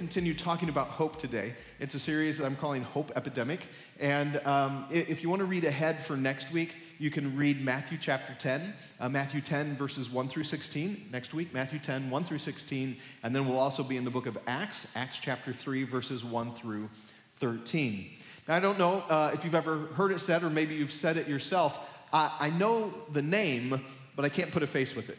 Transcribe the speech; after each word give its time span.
Continue 0.00 0.32
talking 0.32 0.70
about 0.70 0.86
hope 0.86 1.18
today. 1.18 1.52
It's 1.78 1.94
a 1.94 2.00
series 2.00 2.38
that 2.38 2.46
I'm 2.46 2.56
calling 2.56 2.82
Hope 2.82 3.12
Epidemic. 3.16 3.66
And 4.00 4.38
um, 4.46 4.86
if 4.90 5.22
you 5.22 5.28
want 5.28 5.40
to 5.40 5.44
read 5.44 5.66
ahead 5.66 6.02
for 6.02 6.16
next 6.16 6.50
week, 6.50 6.74
you 6.98 7.10
can 7.10 7.36
read 7.36 7.62
Matthew 7.62 7.98
chapter 8.00 8.32
10, 8.32 8.72
uh, 8.98 9.10
Matthew 9.10 9.42
10, 9.42 9.76
verses 9.76 10.08
1 10.08 10.28
through 10.28 10.44
16 10.44 11.08
next 11.12 11.34
week, 11.34 11.52
Matthew 11.52 11.78
10, 11.80 12.08
1 12.08 12.24
through 12.24 12.38
16. 12.38 12.96
And 13.22 13.36
then 13.36 13.46
we'll 13.46 13.58
also 13.58 13.82
be 13.82 13.98
in 13.98 14.04
the 14.04 14.10
book 14.10 14.24
of 14.24 14.38
Acts, 14.46 14.90
Acts 14.96 15.18
chapter 15.18 15.52
3, 15.52 15.82
verses 15.82 16.24
1 16.24 16.54
through 16.54 16.88
13. 17.36 18.10
Now, 18.48 18.56
I 18.56 18.60
don't 18.60 18.78
know 18.78 19.04
uh, 19.10 19.32
if 19.34 19.44
you've 19.44 19.54
ever 19.54 19.80
heard 19.96 20.12
it 20.12 20.20
said, 20.20 20.42
or 20.42 20.48
maybe 20.48 20.76
you've 20.76 20.92
said 20.92 21.18
it 21.18 21.28
yourself. 21.28 21.78
I, 22.10 22.34
I 22.40 22.48
know 22.48 22.90
the 23.12 23.20
name, 23.20 23.78
but 24.16 24.24
I 24.24 24.30
can't 24.30 24.50
put 24.50 24.62
a 24.62 24.66
face 24.66 24.96
with 24.96 25.10
it. 25.10 25.18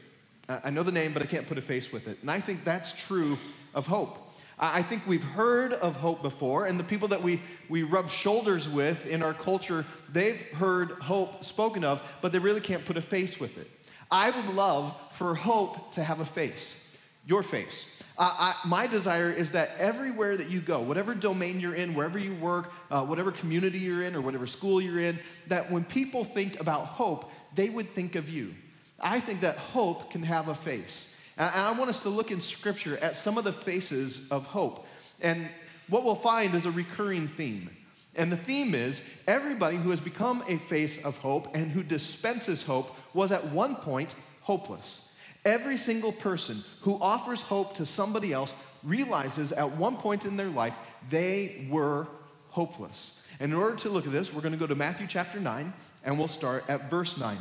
I 0.49 0.71
know 0.71 0.81
the 0.81 0.91
name, 0.91 1.13
but 1.13 1.21
I 1.21 1.27
can't 1.27 1.47
put 1.47 1.59
a 1.59 1.61
face 1.61 1.93
with 1.93 2.07
it. 2.07 2.17
And 2.21 2.31
I 2.31 2.39
think 2.39 2.63
that's 2.63 2.99
true 3.05 3.37
of 3.75 3.85
hope. 3.85 4.29
I 4.61 4.83
think 4.83 5.07
we've 5.07 5.23
heard 5.23 5.73
of 5.73 5.95
hope 5.95 6.21
before, 6.21 6.67
and 6.67 6.79
the 6.79 6.83
people 6.83 7.07
that 7.07 7.23
we, 7.23 7.41
we 7.67 7.81
rub 7.81 8.11
shoulders 8.11 8.69
with 8.69 9.07
in 9.07 9.23
our 9.23 9.33
culture, 9.33 9.85
they've 10.13 10.39
heard 10.51 10.91
hope 10.91 11.43
spoken 11.43 11.83
of, 11.83 11.99
but 12.21 12.31
they 12.31 12.37
really 12.37 12.61
can't 12.61 12.85
put 12.85 12.95
a 12.95 13.01
face 13.01 13.39
with 13.39 13.57
it. 13.57 13.67
I 14.11 14.29
would 14.29 14.53
love 14.53 14.95
for 15.13 15.33
hope 15.33 15.93
to 15.93 16.03
have 16.03 16.19
a 16.19 16.25
face, 16.25 16.95
your 17.25 17.41
face. 17.41 17.87
I, 18.19 18.53
my 18.67 18.85
desire 18.85 19.31
is 19.31 19.53
that 19.53 19.71
everywhere 19.79 20.37
that 20.37 20.51
you 20.51 20.59
go, 20.59 20.81
whatever 20.81 21.15
domain 21.15 21.59
you're 21.59 21.73
in, 21.73 21.95
wherever 21.95 22.19
you 22.19 22.35
work, 22.35 22.71
uh, 22.91 23.03
whatever 23.03 23.31
community 23.31 23.79
you're 23.79 24.03
in, 24.03 24.15
or 24.15 24.21
whatever 24.21 24.45
school 24.45 24.79
you're 24.79 24.99
in, 24.99 25.17
that 25.47 25.71
when 25.71 25.83
people 25.83 26.23
think 26.23 26.59
about 26.59 26.85
hope, 26.85 27.31
they 27.55 27.69
would 27.69 27.89
think 27.89 28.13
of 28.15 28.29
you. 28.29 28.53
I 28.99 29.19
think 29.19 29.41
that 29.41 29.57
hope 29.57 30.11
can 30.11 30.21
have 30.21 30.49
a 30.49 30.55
face. 30.55 31.10
And 31.41 31.49
I 31.65 31.71
want 31.71 31.89
us 31.89 32.01
to 32.03 32.09
look 32.09 32.29
in 32.29 32.39
Scripture 32.39 32.99
at 33.01 33.17
some 33.17 33.35
of 33.35 33.43
the 33.43 33.51
faces 33.51 34.29
of 34.29 34.45
hope. 34.45 34.85
And 35.21 35.47
what 35.89 36.03
we'll 36.03 36.13
find 36.13 36.53
is 36.53 36.67
a 36.67 36.71
recurring 36.71 37.27
theme. 37.29 37.71
And 38.15 38.31
the 38.31 38.37
theme 38.37 38.75
is 38.75 39.01
everybody 39.25 39.77
who 39.77 39.89
has 39.89 39.99
become 39.99 40.43
a 40.47 40.57
face 40.57 41.03
of 41.03 41.17
hope 41.17 41.47
and 41.55 41.71
who 41.71 41.81
dispenses 41.81 42.61
hope 42.61 42.95
was 43.15 43.31
at 43.31 43.47
one 43.47 43.75
point 43.75 44.13
hopeless. 44.41 45.17
Every 45.43 45.77
single 45.77 46.11
person 46.11 46.57
who 46.81 47.01
offers 47.01 47.41
hope 47.41 47.73
to 47.77 47.87
somebody 47.87 48.31
else 48.31 48.53
realizes 48.83 49.51
at 49.51 49.71
one 49.77 49.97
point 49.97 50.25
in 50.25 50.37
their 50.37 50.49
life 50.49 50.75
they 51.09 51.67
were 51.71 52.05
hopeless. 52.51 53.25
And 53.39 53.51
in 53.51 53.57
order 53.57 53.77
to 53.77 53.89
look 53.89 54.05
at 54.05 54.11
this, 54.11 54.31
we're 54.31 54.41
going 54.41 54.53
to 54.53 54.59
go 54.59 54.67
to 54.67 54.75
Matthew 54.75 55.07
chapter 55.07 55.39
9 55.39 55.73
and 56.03 56.19
we'll 56.19 56.27
start 56.27 56.65
at 56.69 56.91
verse 56.91 57.17
9. 57.17 57.35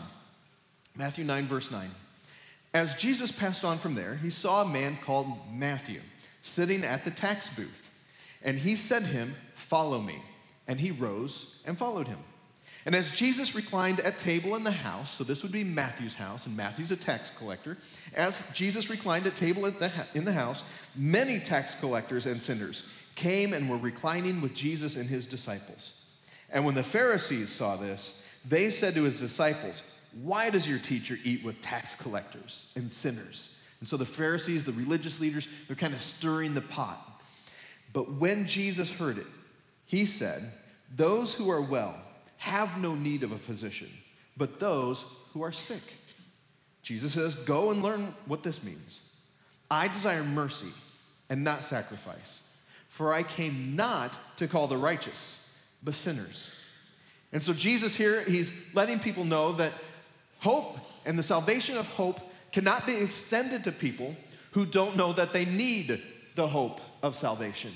Matthew 0.96 1.24
9, 1.24 1.44
verse 1.44 1.70
9. 1.70 1.90
As 2.72 2.94
Jesus 2.94 3.32
passed 3.32 3.64
on 3.64 3.78
from 3.78 3.94
there, 3.94 4.16
he 4.16 4.30
saw 4.30 4.62
a 4.62 4.68
man 4.68 4.98
called 5.04 5.26
Matthew 5.52 6.00
sitting 6.42 6.84
at 6.84 7.04
the 7.04 7.10
tax 7.10 7.54
booth. 7.54 7.90
And 8.42 8.58
he 8.58 8.76
said 8.76 9.02
to 9.02 9.08
him, 9.08 9.34
Follow 9.54 10.00
me. 10.00 10.22
And 10.66 10.80
he 10.80 10.90
rose 10.90 11.62
and 11.66 11.76
followed 11.76 12.06
him. 12.06 12.18
And 12.86 12.94
as 12.94 13.14
Jesus 13.14 13.54
reclined 13.54 14.00
at 14.00 14.18
table 14.18 14.56
in 14.56 14.64
the 14.64 14.70
house, 14.70 15.10
so 15.10 15.24
this 15.24 15.42
would 15.42 15.52
be 15.52 15.64
Matthew's 15.64 16.14
house, 16.14 16.46
and 16.46 16.56
Matthew's 16.56 16.90
a 16.90 16.96
tax 16.96 17.30
collector. 17.36 17.76
As 18.14 18.52
Jesus 18.54 18.88
reclined 18.88 19.26
at 19.26 19.36
table 19.36 19.66
in 19.66 20.24
the 20.24 20.32
house, 20.32 20.64
many 20.96 21.40
tax 21.40 21.78
collectors 21.78 22.24
and 22.24 22.40
sinners 22.40 22.90
came 23.16 23.52
and 23.52 23.68
were 23.68 23.76
reclining 23.76 24.40
with 24.40 24.54
Jesus 24.54 24.96
and 24.96 25.08
his 25.08 25.26
disciples. 25.26 26.04
And 26.50 26.64
when 26.64 26.74
the 26.74 26.82
Pharisees 26.82 27.50
saw 27.50 27.76
this, 27.76 28.24
they 28.48 28.70
said 28.70 28.94
to 28.94 29.04
his 29.04 29.20
disciples, 29.20 29.82
why 30.22 30.50
does 30.50 30.68
your 30.68 30.78
teacher 30.78 31.16
eat 31.24 31.44
with 31.44 31.60
tax 31.60 31.94
collectors 31.94 32.72
and 32.76 32.90
sinners? 32.90 33.58
And 33.80 33.88
so 33.88 33.96
the 33.96 34.04
Pharisees, 34.04 34.64
the 34.64 34.72
religious 34.72 35.20
leaders, 35.20 35.48
they're 35.66 35.76
kind 35.76 35.94
of 35.94 36.00
stirring 36.00 36.54
the 36.54 36.60
pot. 36.60 36.98
But 37.92 38.12
when 38.12 38.46
Jesus 38.46 38.90
heard 38.90 39.18
it, 39.18 39.26
he 39.86 40.04
said, 40.06 40.52
Those 40.94 41.34
who 41.34 41.50
are 41.50 41.62
well 41.62 41.94
have 42.38 42.80
no 42.80 42.94
need 42.94 43.22
of 43.22 43.32
a 43.32 43.38
physician, 43.38 43.88
but 44.36 44.60
those 44.60 45.04
who 45.32 45.42
are 45.42 45.52
sick. 45.52 45.82
Jesus 46.82 47.14
says, 47.14 47.34
Go 47.34 47.70
and 47.70 47.82
learn 47.82 48.14
what 48.26 48.42
this 48.42 48.62
means. 48.62 49.14
I 49.70 49.88
desire 49.88 50.24
mercy 50.24 50.72
and 51.28 51.44
not 51.44 51.64
sacrifice, 51.64 52.52
for 52.88 53.12
I 53.12 53.22
came 53.22 53.76
not 53.76 54.18
to 54.38 54.48
call 54.48 54.66
the 54.66 54.76
righteous, 54.76 55.54
but 55.82 55.94
sinners. 55.94 56.56
And 57.32 57.42
so 57.42 57.52
Jesus 57.52 57.94
here, 57.94 58.22
he's 58.22 58.74
letting 58.74 58.98
people 58.98 59.24
know 59.24 59.52
that 59.52 59.72
Hope 60.40 60.78
and 61.04 61.18
the 61.18 61.22
salvation 61.22 61.76
of 61.76 61.86
hope 61.92 62.20
cannot 62.52 62.86
be 62.86 62.94
extended 62.96 63.64
to 63.64 63.72
people 63.72 64.16
who 64.52 64.66
don't 64.66 64.96
know 64.96 65.12
that 65.12 65.32
they 65.32 65.44
need 65.44 66.00
the 66.34 66.48
hope 66.48 66.80
of 67.02 67.14
salvation. 67.14 67.72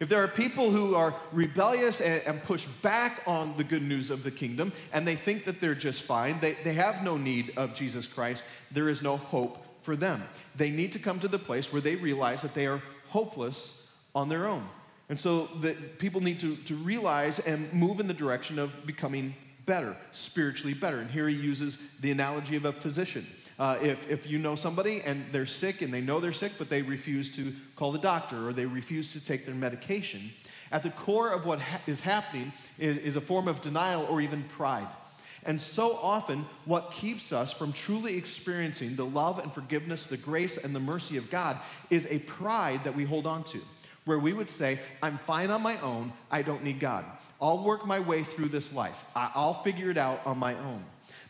If 0.00 0.08
there 0.08 0.22
are 0.22 0.28
people 0.28 0.70
who 0.70 0.96
are 0.96 1.14
rebellious 1.30 2.00
and, 2.00 2.20
and, 2.26 2.42
push 2.42 2.66
back 2.82 3.22
on 3.24 3.56
the 3.56 3.62
good 3.62 3.82
news 3.82 4.10
of 4.10 4.24
the 4.24 4.32
kingdom 4.32 4.72
and 4.92 5.06
they 5.06 5.14
think 5.14 5.44
that 5.44 5.60
they're 5.60 5.76
just 5.76 6.02
fine, 6.02 6.40
they, 6.40 6.54
they 6.64 6.72
have 6.72 7.04
no 7.04 7.16
need 7.16 7.52
of 7.56 7.74
Jesus 7.74 8.08
Christ, 8.08 8.42
there 8.72 8.88
is 8.88 9.00
no 9.00 9.16
hope 9.16 9.64
for 9.82 9.94
them. 9.94 10.20
They 10.56 10.70
need 10.70 10.92
to 10.94 10.98
come 10.98 11.20
to 11.20 11.28
the 11.28 11.38
place 11.38 11.72
where 11.72 11.80
they 11.80 11.94
realize 11.94 12.42
that 12.42 12.54
they 12.54 12.66
are 12.66 12.82
hopeless 13.10 13.92
on 14.12 14.28
their 14.28 14.48
own. 14.48 14.64
And 15.08 15.20
so 15.20 15.44
that 15.60 15.98
people 15.98 16.20
need 16.20 16.40
to, 16.40 16.56
to 16.56 16.74
realize 16.74 17.38
and 17.38 17.72
move 17.72 18.00
in 18.00 18.08
the 18.08 18.14
direction 18.14 18.58
of 18.58 18.84
becoming 18.84 19.34
better, 19.66 19.96
spiritually 20.12 20.74
better. 20.74 20.98
And 20.98 21.10
here 21.10 21.28
he 21.28 21.36
uses 21.36 21.78
the 22.00 22.10
analogy 22.10 22.56
of 22.56 22.64
a 22.64 22.72
physician. 22.72 23.26
Uh, 23.58 23.78
if, 23.82 24.10
if 24.10 24.28
you 24.28 24.38
know 24.38 24.56
somebody 24.56 25.02
and 25.02 25.24
they're 25.30 25.46
sick 25.46 25.82
and 25.82 25.92
they 25.92 26.00
know 26.00 26.20
they're 26.20 26.32
sick, 26.32 26.52
but 26.58 26.68
they 26.68 26.82
refuse 26.82 27.34
to 27.36 27.52
call 27.76 27.92
the 27.92 27.98
doctor 27.98 28.48
or 28.48 28.52
they 28.52 28.66
refuse 28.66 29.12
to 29.12 29.24
take 29.24 29.46
their 29.46 29.54
medication, 29.54 30.30
at 30.72 30.82
the 30.82 30.90
core 30.90 31.30
of 31.30 31.44
what 31.44 31.60
ha- 31.60 31.80
is 31.86 32.00
happening 32.00 32.52
is, 32.78 32.98
is 32.98 33.16
a 33.16 33.20
form 33.20 33.46
of 33.46 33.60
denial 33.60 34.06
or 34.08 34.20
even 34.20 34.42
pride. 34.44 34.88
And 35.44 35.60
so 35.60 35.96
often, 35.96 36.46
what 36.64 36.92
keeps 36.92 37.32
us 37.32 37.52
from 37.52 37.72
truly 37.72 38.16
experiencing 38.16 38.96
the 38.96 39.04
love 39.04 39.38
and 39.38 39.52
forgiveness, 39.52 40.06
the 40.06 40.16
grace 40.16 40.56
and 40.56 40.74
the 40.74 40.80
mercy 40.80 41.16
of 41.16 41.30
God 41.30 41.56
is 41.90 42.06
a 42.10 42.20
pride 42.20 42.84
that 42.84 42.94
we 42.94 43.04
hold 43.04 43.26
on 43.26 43.42
to, 43.44 43.60
where 44.04 44.20
we 44.20 44.32
would 44.32 44.48
say, 44.48 44.78
I'm 45.02 45.18
fine 45.18 45.50
on 45.50 45.60
my 45.60 45.80
own, 45.80 46.12
I 46.30 46.42
don't 46.42 46.62
need 46.62 46.78
God. 46.78 47.04
I'll 47.42 47.64
work 47.64 47.84
my 47.84 47.98
way 47.98 48.22
through 48.22 48.48
this 48.48 48.72
life. 48.72 49.04
I'll 49.16 49.62
figure 49.62 49.90
it 49.90 49.98
out 49.98 50.20
on 50.24 50.38
my 50.38 50.54
own. 50.54 50.84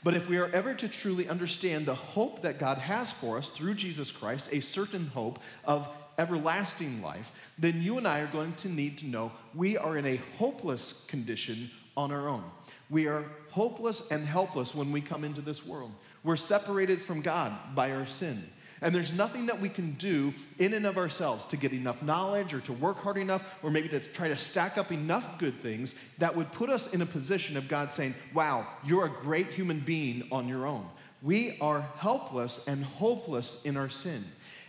But 0.05 0.15
if 0.15 0.29
we 0.29 0.39
are 0.39 0.51
ever 0.51 0.75
to 0.75 0.89
truly 0.89 1.27
understand 1.29 1.87
the 1.87 1.95
hope 1.95 2.43
that 2.43 2.59
God 2.59 2.77
has 2.77 3.11
for 3.11 3.39
us 3.39 3.49
through 3.49 3.75
Jesus 3.75 4.11
Christ, 4.11 4.49
a 4.53 4.61
certain 4.61 5.07
hope 5.07 5.39
of 5.65 5.89
everlasting 6.19 7.03
life, 7.03 7.51
then 7.59 7.81
you 7.81 7.97
and 7.97 8.07
I 8.07 8.21
are 8.21 8.27
going 8.27 8.53
to 8.57 8.69
need 8.69 8.99
to 8.99 9.07
know 9.07 9.33
we 9.55 9.79
are 9.79 9.97
in 9.97 10.05
a 10.05 10.21
hopeless 10.39 11.05
condition 11.09 11.71
on 11.97 12.13
our 12.13 12.29
own. 12.29 12.45
We 12.91 13.07
are 13.07 13.25
hopeless 13.51 14.11
and 14.11 14.27
helpless 14.27 14.75
when 14.75 14.93
we 14.93 15.01
come 15.01 15.25
into 15.25 15.41
this 15.41 15.65
world. 15.65 15.93
We're 16.23 16.37
separated 16.37 17.01
from 17.01 17.23
God 17.23 17.53
by 17.75 17.93
our 17.93 18.07
sin. 18.07 18.43
And 18.83 18.93
there's 18.93 19.17
nothing 19.17 19.47
that 19.47 19.61
we 19.61 19.69
can 19.69 19.93
do 19.93 20.35
in 20.59 20.75
and 20.75 20.85
of 20.87 20.99
ourselves 20.99 21.45
to 21.47 21.57
get 21.57 21.73
enough 21.73 22.03
knowledge 22.03 22.53
or 22.53 22.61
to 22.63 22.73
work 22.73 22.99
hard 22.99 23.17
enough 23.17 23.59
or 23.63 23.71
maybe 23.71 23.89
to 23.89 24.01
try 24.01 24.27
to 24.27 24.37
stack 24.37 24.77
up 24.77 24.91
enough 24.91 25.39
good 25.39 25.55
things 25.55 25.95
that 26.19 26.35
would 26.35 26.51
put 26.51 26.69
us 26.69 26.93
in 26.93 27.01
a 27.01 27.07
position 27.07 27.57
of 27.57 27.69
God 27.69 27.93
saying, 27.93 28.15
wow, 28.35 28.67
you're 28.85 29.07
a 29.07 29.09
great 29.09 29.47
human 29.47 29.79
being 29.79 30.27
on 30.33 30.49
your 30.49 30.67
own. 30.67 30.85
We 31.23 31.57
are 31.61 31.83
helpless 31.99 32.67
and 32.67 32.83
hopeless 32.85 33.65
in 33.65 33.77
our 33.77 33.89
sin. 33.89 34.25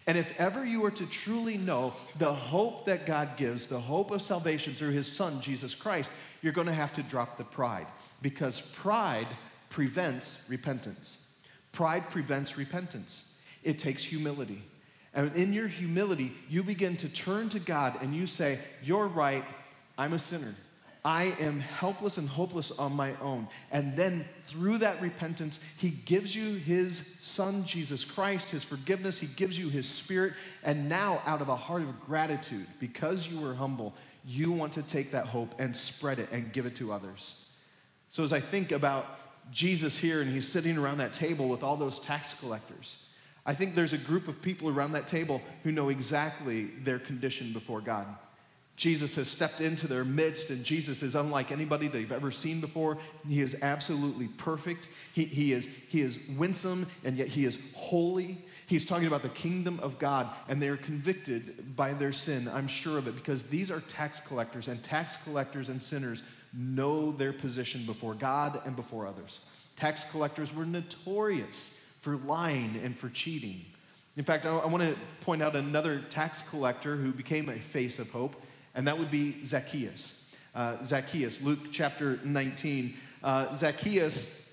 And 0.05 0.15
if 0.15 0.39
ever 0.39 0.63
you 0.63 0.85
are 0.85 0.91
to 0.91 1.09
truly 1.09 1.57
know 1.57 1.93
the 2.19 2.33
hope 2.33 2.85
that 2.85 3.07
God 3.07 3.29
gives, 3.37 3.65
the 3.65 3.79
hope 3.79 4.11
of 4.11 4.21
salvation 4.21 4.73
through 4.73 4.91
his 4.91 5.11
son, 5.11 5.41
Jesus 5.41 5.73
Christ, 5.73 6.11
you're 6.43 6.53
going 6.53 6.67
to 6.67 6.73
have 6.73 6.93
to 6.95 7.03
drop 7.03 7.37
the 7.37 7.45
pride 7.45 7.87
because 8.21 8.61
pride 8.75 9.27
prevents 9.69 10.45
repentance. 10.49 11.31
Pride 11.71 12.03
prevents 12.11 12.57
repentance. 12.57 13.32
It 13.63 13.79
takes 13.79 14.03
humility. 14.03 14.61
And 15.13 15.35
in 15.35 15.53
your 15.53 15.67
humility, 15.67 16.33
you 16.49 16.63
begin 16.63 16.97
to 16.97 17.09
turn 17.09 17.49
to 17.49 17.59
God 17.59 17.95
and 18.01 18.13
you 18.15 18.25
say, 18.25 18.59
You're 18.83 19.07
right, 19.07 19.43
I'm 19.97 20.13
a 20.13 20.19
sinner. 20.19 20.55
I 21.05 21.33
am 21.41 21.59
helpless 21.59 22.17
and 22.17 22.29
hopeless 22.29 22.71
on 22.71 22.95
my 22.95 23.13
own. 23.21 23.49
And 23.73 23.97
then 23.97 24.23
through 24.45 24.79
that 24.79 25.01
repentance, 25.01 25.59
He 25.77 25.89
gives 25.89 26.33
you 26.33 26.55
His 26.55 27.17
Son, 27.21 27.65
Jesus 27.65 28.05
Christ, 28.05 28.51
His 28.51 28.63
forgiveness. 28.63 29.19
He 29.19 29.27
gives 29.27 29.59
you 29.59 29.69
His 29.69 29.87
Spirit. 29.87 30.33
And 30.63 30.87
now, 30.87 31.21
out 31.25 31.41
of 31.41 31.49
a 31.49 31.55
heart 31.55 31.81
of 31.81 31.99
gratitude, 32.05 32.65
because 32.79 33.27
you 33.27 33.39
were 33.39 33.53
humble, 33.53 33.93
you 34.25 34.51
want 34.53 34.73
to 34.73 34.81
take 34.81 35.11
that 35.11 35.27
hope 35.27 35.53
and 35.59 35.75
spread 35.75 36.19
it 36.19 36.29
and 36.31 36.53
give 36.53 36.65
it 36.65 36.77
to 36.77 36.93
others. 36.93 37.49
So, 38.07 38.23
as 38.23 38.31
I 38.31 38.39
think 38.39 38.71
about 38.71 39.05
Jesus 39.51 39.97
here 39.97 40.21
and 40.21 40.31
he's 40.31 40.47
sitting 40.47 40.77
around 40.77 40.99
that 40.99 41.13
table 41.13 41.49
with 41.49 41.63
all 41.63 41.75
those 41.75 41.99
tax 41.99 42.33
collectors. 42.39 43.07
I 43.45 43.53
think 43.53 43.75
there's 43.75 43.93
a 43.93 43.97
group 43.97 44.27
of 44.27 44.41
people 44.41 44.69
around 44.69 44.93
that 44.93 45.07
table 45.07 45.41
who 45.63 45.71
know 45.71 45.89
exactly 45.89 46.65
their 46.83 46.99
condition 46.99 47.51
before 47.51 47.81
God. 47.81 48.07
Jesus 48.75 49.15
has 49.15 49.27
stepped 49.27 49.61
into 49.61 49.87
their 49.87 50.03
midst, 50.03 50.49
and 50.49 50.63
Jesus 50.63 51.03
is 51.03 51.13
unlike 51.13 51.51
anybody 51.51 51.87
they've 51.87 52.11
ever 52.11 52.31
seen 52.31 52.59
before. 52.59 52.97
He 53.27 53.41
is 53.41 53.55
absolutely 53.61 54.27
perfect. 54.27 54.87
He, 55.13 55.25
he, 55.25 55.53
is, 55.53 55.67
he 55.89 56.01
is 56.01 56.19
winsome, 56.37 56.87
and 57.03 57.15
yet 57.15 57.27
he 57.27 57.45
is 57.45 57.59
holy. 57.75 58.39
He's 58.65 58.85
talking 58.85 59.05
about 59.05 59.21
the 59.21 59.29
kingdom 59.29 59.79
of 59.81 59.99
God, 59.99 60.27
and 60.47 60.59
they 60.59 60.69
are 60.69 60.77
convicted 60.77 61.75
by 61.75 61.93
their 61.93 62.13
sin. 62.13 62.49
I'm 62.51 62.67
sure 62.67 62.97
of 62.97 63.07
it 63.07 63.13
because 63.13 63.43
these 63.43 63.69
are 63.69 63.81
tax 63.81 64.19
collectors, 64.21 64.67
and 64.67 64.83
tax 64.83 65.21
collectors 65.23 65.69
and 65.69 65.83
sinners 65.83 66.23
know 66.51 67.11
their 67.11 67.33
position 67.33 67.85
before 67.85 68.15
God 68.15 68.59
and 68.65 68.75
before 68.75 69.05
others. 69.05 69.41
Tax 69.75 70.09
collectors 70.09 70.53
were 70.53 70.65
notorious 70.65 71.82
for 72.03 72.17
lying 72.17 72.81
and 72.83 72.93
for 72.95 73.07
cheating. 73.07 73.61
In 74.17 74.25
fact, 74.25 74.45
I, 74.45 74.49
I 74.49 74.65
want 74.67 74.83
to 74.83 74.95
point 75.21 75.41
out 75.41 75.55
another 75.55 76.01
tax 76.09 76.41
collector 76.49 76.97
who 76.97 77.13
became 77.13 77.47
a 77.47 77.55
face 77.55 77.97
of 77.97 78.11
hope, 78.11 78.35
and 78.75 78.85
that 78.87 78.99
would 78.99 79.09
be 79.09 79.43
Zacchaeus. 79.45 80.35
Uh, 80.53 80.83
Zacchaeus, 80.83 81.41
Luke 81.41 81.71
chapter 81.71 82.19
19. 82.25 82.93
Uh, 83.23 83.55
Zacchaeus 83.55 84.43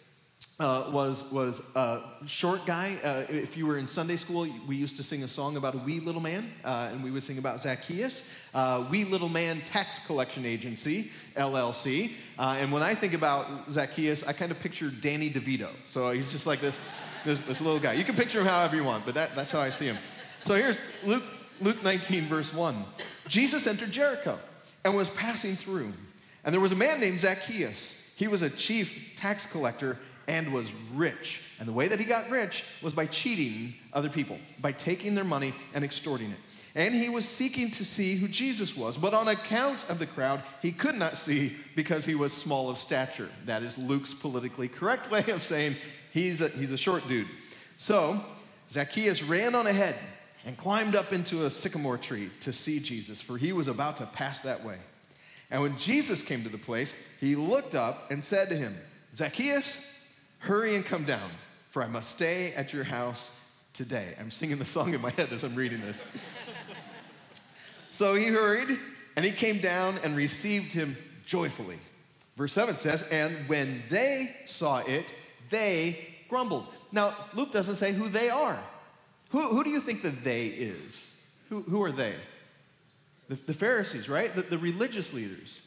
uh, 0.61 0.91
was, 0.93 1.29
was 1.33 1.61
a 1.75 2.03
short 2.25 2.65
guy. 2.67 2.97
Uh, 3.03 3.25
if 3.29 3.57
you 3.57 3.67
were 3.67 3.79
in 3.79 3.89
Sunday 3.89 4.17
school, 4.17 4.47
we 4.69 4.77
used 4.77 4.97
to 4.99 5.03
sing 5.03 5.25
a 5.25 5.29
song 5.29 5.57
about 5.57 5.75
a 5.75 5.79
wee 5.79 5.99
little 5.99 6.21
man, 6.21 6.49
uh, 6.65 6.91
and 6.93 7.03
we 7.03 7.11
would 7.11 7.25
sing 7.25 7.39
about 7.39 7.61
Zacchaeus. 7.61 8.33
Uh, 8.55 8.87
wee 8.93 9.05
Little 9.05 9.29
Man 9.29 9.61
Tax 9.63 10.07
Collection 10.07 10.47
Agency, 10.47 11.11
LLC. 11.37 12.13
Uh, 12.39 12.59
and 12.61 12.71
when 12.71 12.83
I 12.83 12.95
think 12.95 13.15
about 13.15 13.47
Zacchaeus, 13.71 14.25
I 14.25 14.35
kind 14.35 14.53
of 14.53 14.61
picture 14.61 14.89
Danny 14.89 15.31
DeVito. 15.31 15.71
So 15.87 16.11
he's 16.13 16.31
just 16.31 16.47
like 16.47 16.61
this, 16.61 16.81
this, 17.25 17.41
this 17.43 17.61
little 17.61 17.81
guy. 17.81 17.95
You 17.95 18.05
can 18.05 18.15
picture 18.15 18.41
him 18.41 18.47
however 18.47 18.77
you 18.77 18.85
want, 18.85 19.05
but 19.05 19.15
that, 19.15 19.35
that's 19.35 19.53
how 19.53 19.61
I 19.61 19.71
see 19.71 19.87
him. 19.87 19.99
So 20.43 20.55
here's 20.55 20.81
Luke, 21.05 21.25
Luke 21.61 21.83
19, 21.83 22.23
verse 22.23 22.53
1. 22.53 22.75
Jesus 23.29 23.67
entered 23.67 23.93
Jericho 23.93 24.39
and 24.85 24.97
was 24.97 25.09
passing 25.11 25.57
through. 25.57 25.93
And 26.45 26.53
there 26.53 26.61
was 26.61 26.73
a 26.73 26.77
man 26.77 27.01
named 27.01 27.21
Zacchaeus. 27.21 28.15
He 28.17 28.29
was 28.29 28.43
a 28.43 28.51
chief 28.51 29.15
tax 29.17 29.51
collector 29.51 29.99
and 30.27 30.53
was 30.53 30.71
rich. 30.95 31.55
And 31.59 31.69
the 31.69 31.73
way 31.73 31.89
that 31.89 31.99
he 31.99 32.05
got 32.05 32.31
rich 32.31 32.65
was 32.83 32.95
by 32.95 33.07
cheating 33.07 33.75
other 33.93 34.09
people, 34.09 34.39
by 34.61 34.73
taking 34.73 35.15
their 35.15 35.25
money 35.25 35.53
and 35.75 35.85
extorting 35.85 36.31
it. 36.31 36.37
And 36.75 36.95
he 36.95 37.09
was 37.09 37.29
seeking 37.29 37.71
to 37.73 37.85
see 37.85 38.15
who 38.15 38.29
Jesus 38.29 38.77
was, 38.77 38.97
but 38.97 39.13
on 39.13 39.27
account 39.27 39.85
of 39.89 39.99
the 39.99 40.07
crowd, 40.07 40.41
he 40.63 40.71
could 40.71 40.95
not 40.95 41.17
see 41.17 41.53
because 41.75 42.05
he 42.05 42.15
was 42.15 42.33
small 42.33 42.71
of 42.71 42.79
stature. 42.79 43.29
That 43.47 43.65
is 43.65 43.77
Luke's 43.77 44.15
politically 44.15 44.69
correct 44.69 45.11
way 45.11 45.25
of 45.29 45.43
saying 45.43 45.75
he's 46.13 46.41
a, 46.41 46.49
he's 46.49 46.73
a 46.73 46.79
short 46.79 47.07
dude. 47.09 47.29
So 47.79 48.21
Zacchaeus 48.71 49.23
ran 49.23 49.55
on 49.55 49.67
ahead 49.67 49.97
and 50.47 50.57
climbed 50.57 50.95
up 50.95 51.13
into 51.13 51.47
a 51.47 51.51
sycamore 51.51 51.99
tree 51.99 52.31
to 52.41 52.53
see 52.53 52.81
Jesus, 52.81 53.21
for 53.21 53.37
he 53.37 53.53
was 53.53 53.69
about 53.69 53.99
to 53.99 54.07
pass 54.07 54.41
that 54.41 54.65
way. 54.65 54.77
And 55.51 55.63
when 55.63 55.77
Jesus 55.79 56.23
came 56.23 56.43
to 56.45 56.49
the 56.49 56.59
place, 56.59 56.95
he 57.21 57.37
looked 57.37 57.75
up 57.75 58.11
and 58.11 58.23
said 58.23 58.49
to 58.49 58.57
him, 58.57 58.75
Zacchaeus, 59.15 59.87
Hurry 60.41 60.75
and 60.75 60.85
come 60.85 61.05
down, 61.05 61.31
for 61.69 61.83
I 61.83 61.87
must 61.87 62.15
stay 62.15 62.55
at 62.55 62.73
your 62.73 62.85
house 62.85 63.41
today. 63.75 64.15
I'm 64.19 64.31
singing 64.31 64.59
the 64.59 64.65
song 64.65 64.95
in 64.95 65.01
my 65.03 65.11
head 65.11 65.29
as 65.33 65.45
I'm 65.45 65.55
reading 65.55 65.83
this. 65.83 66.05
so 67.91 68.15
he 68.15 68.29
hurried, 68.29 68.71
and 69.17 69.25
he 69.25 69.33
came 69.33 69.59
down 69.59 69.97
and 70.03 70.17
received 70.17 70.73
him 70.73 70.97
joyfully. 71.27 71.79
Verse 72.37 72.55
7 72.55 72.77
says, 72.77 73.03
And 73.09 73.35
when 73.49 73.83
they 73.91 74.31
saw 74.47 74.79
it, 74.79 75.13
they 75.51 75.97
grumbled. 76.29 76.67
Now, 76.93 77.15
Luke 77.35 77.53
doesn't 77.53 77.77
say 77.77 77.93
who 77.93 78.09
they 78.09 78.31
are. 78.31 78.59
Who, 79.31 79.49
who 79.49 79.63
do 79.63 79.71
you 79.71 79.81
think 79.81 80.03
the 80.03 80.11
they 80.11 80.47
is? 80.47 81.15
Who, 81.49 81.63
who 81.63 81.83
are 81.83 81.93
they? 81.93 82.15
The, 83.29 83.35
the 83.35 83.55
Pharisees, 83.55 84.09
right? 84.09 84.35
The, 84.35 84.43
the 84.43 84.59
religious 84.59 85.13
leaders. 85.13 85.61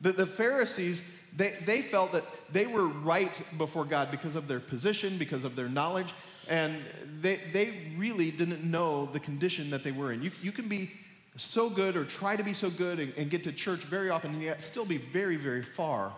The, 0.00 0.12
the 0.12 0.26
Pharisees 0.26 1.16
they, 1.36 1.50
they 1.64 1.82
felt 1.82 2.12
that 2.12 2.24
they 2.50 2.66
were 2.66 2.86
right 2.86 3.42
before 3.58 3.84
God 3.84 4.10
because 4.10 4.36
of 4.36 4.48
their 4.48 4.60
position, 4.60 5.18
because 5.18 5.44
of 5.44 5.54
their 5.54 5.68
knowledge, 5.68 6.12
and 6.48 6.74
they, 7.20 7.36
they 7.52 7.74
really 7.96 8.30
didn't 8.30 8.64
know 8.64 9.06
the 9.06 9.20
condition 9.20 9.70
that 9.70 9.84
they 9.84 9.92
were 9.92 10.12
in. 10.12 10.22
You, 10.22 10.30
you 10.40 10.52
can 10.52 10.68
be 10.68 10.90
so 11.36 11.68
good 11.68 11.96
or 11.96 12.04
try 12.04 12.36
to 12.36 12.42
be 12.42 12.54
so 12.54 12.70
good 12.70 12.98
and, 12.98 13.12
and 13.18 13.30
get 13.30 13.44
to 13.44 13.52
church 13.52 13.80
very 13.80 14.08
often 14.08 14.32
and 14.32 14.42
yet 14.42 14.62
still 14.62 14.86
be 14.86 14.96
very, 14.96 15.36
very 15.36 15.62
far 15.62 16.12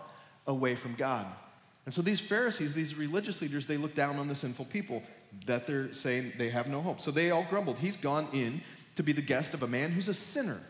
away 0.47 0.76
from 0.76 0.94
God. 0.94 1.26
And 1.88 1.94
so 1.94 2.02
these 2.02 2.20
Pharisees, 2.20 2.75
these 2.75 2.96
religious 2.96 3.40
leaders, 3.40 3.67
they 3.67 3.79
look 3.79 3.94
down 3.94 4.17
on 4.17 4.29
the 4.29 4.35
sinful 4.35 4.67
people 4.67 5.02
that 5.46 5.67
they're 5.67 5.90
saying 5.94 6.35
they 6.37 6.50
have 6.50 6.69
no 6.69 6.82
hope. 6.82 7.00
So 7.00 7.11
they 7.11 7.31
all 7.31 7.46
grumbled. 7.49 7.79
He's 7.79 7.96
gone 7.96 8.29
in 8.35 8.61
to 8.96 9.02
be 9.02 9.12
the 9.12 9.23
guest 9.23 9.55
of 9.55 9.62
a 9.62 9.67
man 9.67 9.93
who's 9.93 10.06
a 10.06 10.12
sinner. 10.12 10.61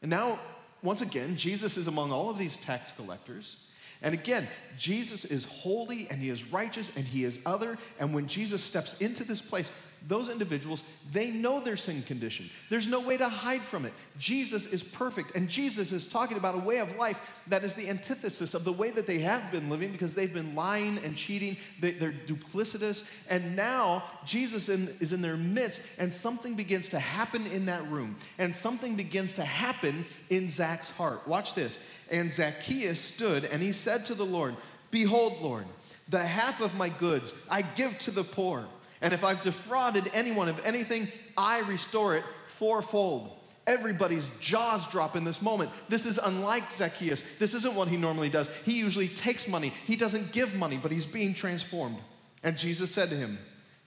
And 0.00 0.08
now 0.12 0.38
once 0.80 1.02
again, 1.02 1.34
Jesus 1.34 1.76
is 1.76 1.88
among 1.88 2.12
all 2.12 2.30
of 2.30 2.38
these 2.38 2.56
tax 2.56 2.92
collectors. 2.92 3.56
And 4.00 4.14
again, 4.14 4.46
Jesus 4.78 5.24
is 5.24 5.44
holy 5.44 6.06
and 6.08 6.20
he 6.20 6.28
is 6.28 6.52
righteous 6.52 6.96
and 6.96 7.04
he 7.04 7.24
is 7.24 7.40
other. 7.44 7.76
And 7.98 8.14
when 8.14 8.28
Jesus 8.28 8.62
steps 8.62 8.96
into 9.00 9.24
this 9.24 9.40
place, 9.40 9.72
those 10.06 10.28
individuals, 10.28 10.82
they 11.12 11.30
know 11.30 11.60
their 11.60 11.76
sin 11.76 12.02
condition. 12.02 12.48
There's 12.70 12.86
no 12.86 13.00
way 13.00 13.16
to 13.16 13.28
hide 13.28 13.60
from 13.60 13.84
it. 13.84 13.92
Jesus 14.18 14.66
is 14.66 14.82
perfect. 14.82 15.34
And 15.34 15.48
Jesus 15.48 15.92
is 15.92 16.08
talking 16.08 16.36
about 16.36 16.54
a 16.54 16.58
way 16.58 16.78
of 16.78 16.96
life 16.96 17.42
that 17.48 17.64
is 17.64 17.74
the 17.74 17.88
antithesis 17.88 18.54
of 18.54 18.64
the 18.64 18.72
way 18.72 18.90
that 18.90 19.06
they 19.06 19.18
have 19.18 19.50
been 19.50 19.68
living 19.70 19.92
because 19.92 20.14
they've 20.14 20.32
been 20.32 20.54
lying 20.54 20.98
and 21.04 21.16
cheating. 21.16 21.56
They, 21.80 21.90
are 21.90 22.14
duplicitous. 22.26 23.10
And 23.28 23.56
now 23.56 24.04
Jesus 24.24 24.68
in, 24.68 24.88
is 25.00 25.12
in 25.12 25.20
their 25.20 25.36
midst, 25.36 25.98
and 25.98 26.12
something 26.12 26.54
begins 26.54 26.88
to 26.90 26.98
happen 26.98 27.46
in 27.46 27.66
that 27.66 27.86
room. 27.88 28.16
And 28.38 28.54
something 28.54 28.96
begins 28.96 29.34
to 29.34 29.44
happen 29.44 30.06
in 30.30 30.48
Zach's 30.48 30.90
heart. 30.90 31.26
Watch 31.26 31.54
this. 31.54 31.78
And 32.10 32.32
Zacchaeus 32.32 33.00
stood 33.00 33.44
and 33.44 33.60
he 33.60 33.72
said 33.72 34.06
to 34.06 34.14
the 34.14 34.24
Lord, 34.24 34.54
Behold, 34.90 35.34
Lord, 35.42 35.66
the 36.08 36.24
half 36.24 36.60
of 36.60 36.74
my 36.76 36.88
goods 36.88 37.34
I 37.50 37.62
give 37.62 37.98
to 38.00 38.10
the 38.10 38.24
poor. 38.24 38.64
And 39.00 39.14
if 39.14 39.24
I've 39.24 39.42
defrauded 39.42 40.04
anyone 40.12 40.48
of 40.48 40.64
anything, 40.64 41.08
I 41.36 41.60
restore 41.60 42.16
it 42.16 42.24
fourfold. 42.46 43.30
Everybody's 43.66 44.28
jaws 44.40 44.90
drop 44.90 45.14
in 45.14 45.24
this 45.24 45.42
moment. 45.42 45.70
This 45.88 46.06
is 46.06 46.18
unlike 46.18 46.64
Zacchaeus. 46.64 47.22
This 47.38 47.54
isn't 47.54 47.74
what 47.74 47.88
he 47.88 47.96
normally 47.98 48.30
does. 48.30 48.50
He 48.64 48.78
usually 48.78 49.08
takes 49.08 49.46
money, 49.46 49.68
he 49.86 49.94
doesn't 49.94 50.32
give 50.32 50.56
money, 50.56 50.78
but 50.82 50.90
he's 50.90 51.06
being 51.06 51.34
transformed. 51.34 51.98
And 52.42 52.56
Jesus 52.56 52.92
said 52.92 53.10
to 53.10 53.16
him, 53.16 53.38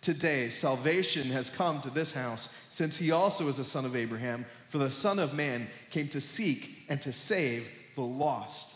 Today 0.01 0.49
salvation 0.49 1.29
has 1.29 1.49
come 1.49 1.81
to 1.81 1.89
this 1.89 2.13
house, 2.13 2.49
since 2.69 2.97
he 2.97 3.11
also 3.11 3.47
is 3.47 3.59
a 3.59 3.65
son 3.65 3.85
of 3.85 3.95
Abraham, 3.95 4.45
for 4.69 4.77
the 4.77 4.89
Son 4.89 5.19
of 5.19 5.33
Man 5.33 5.67
came 5.89 6.07
to 6.09 6.21
seek 6.21 6.85
and 6.89 7.01
to 7.01 7.13
save 7.13 7.67
the 7.95 8.01
lost. 8.01 8.75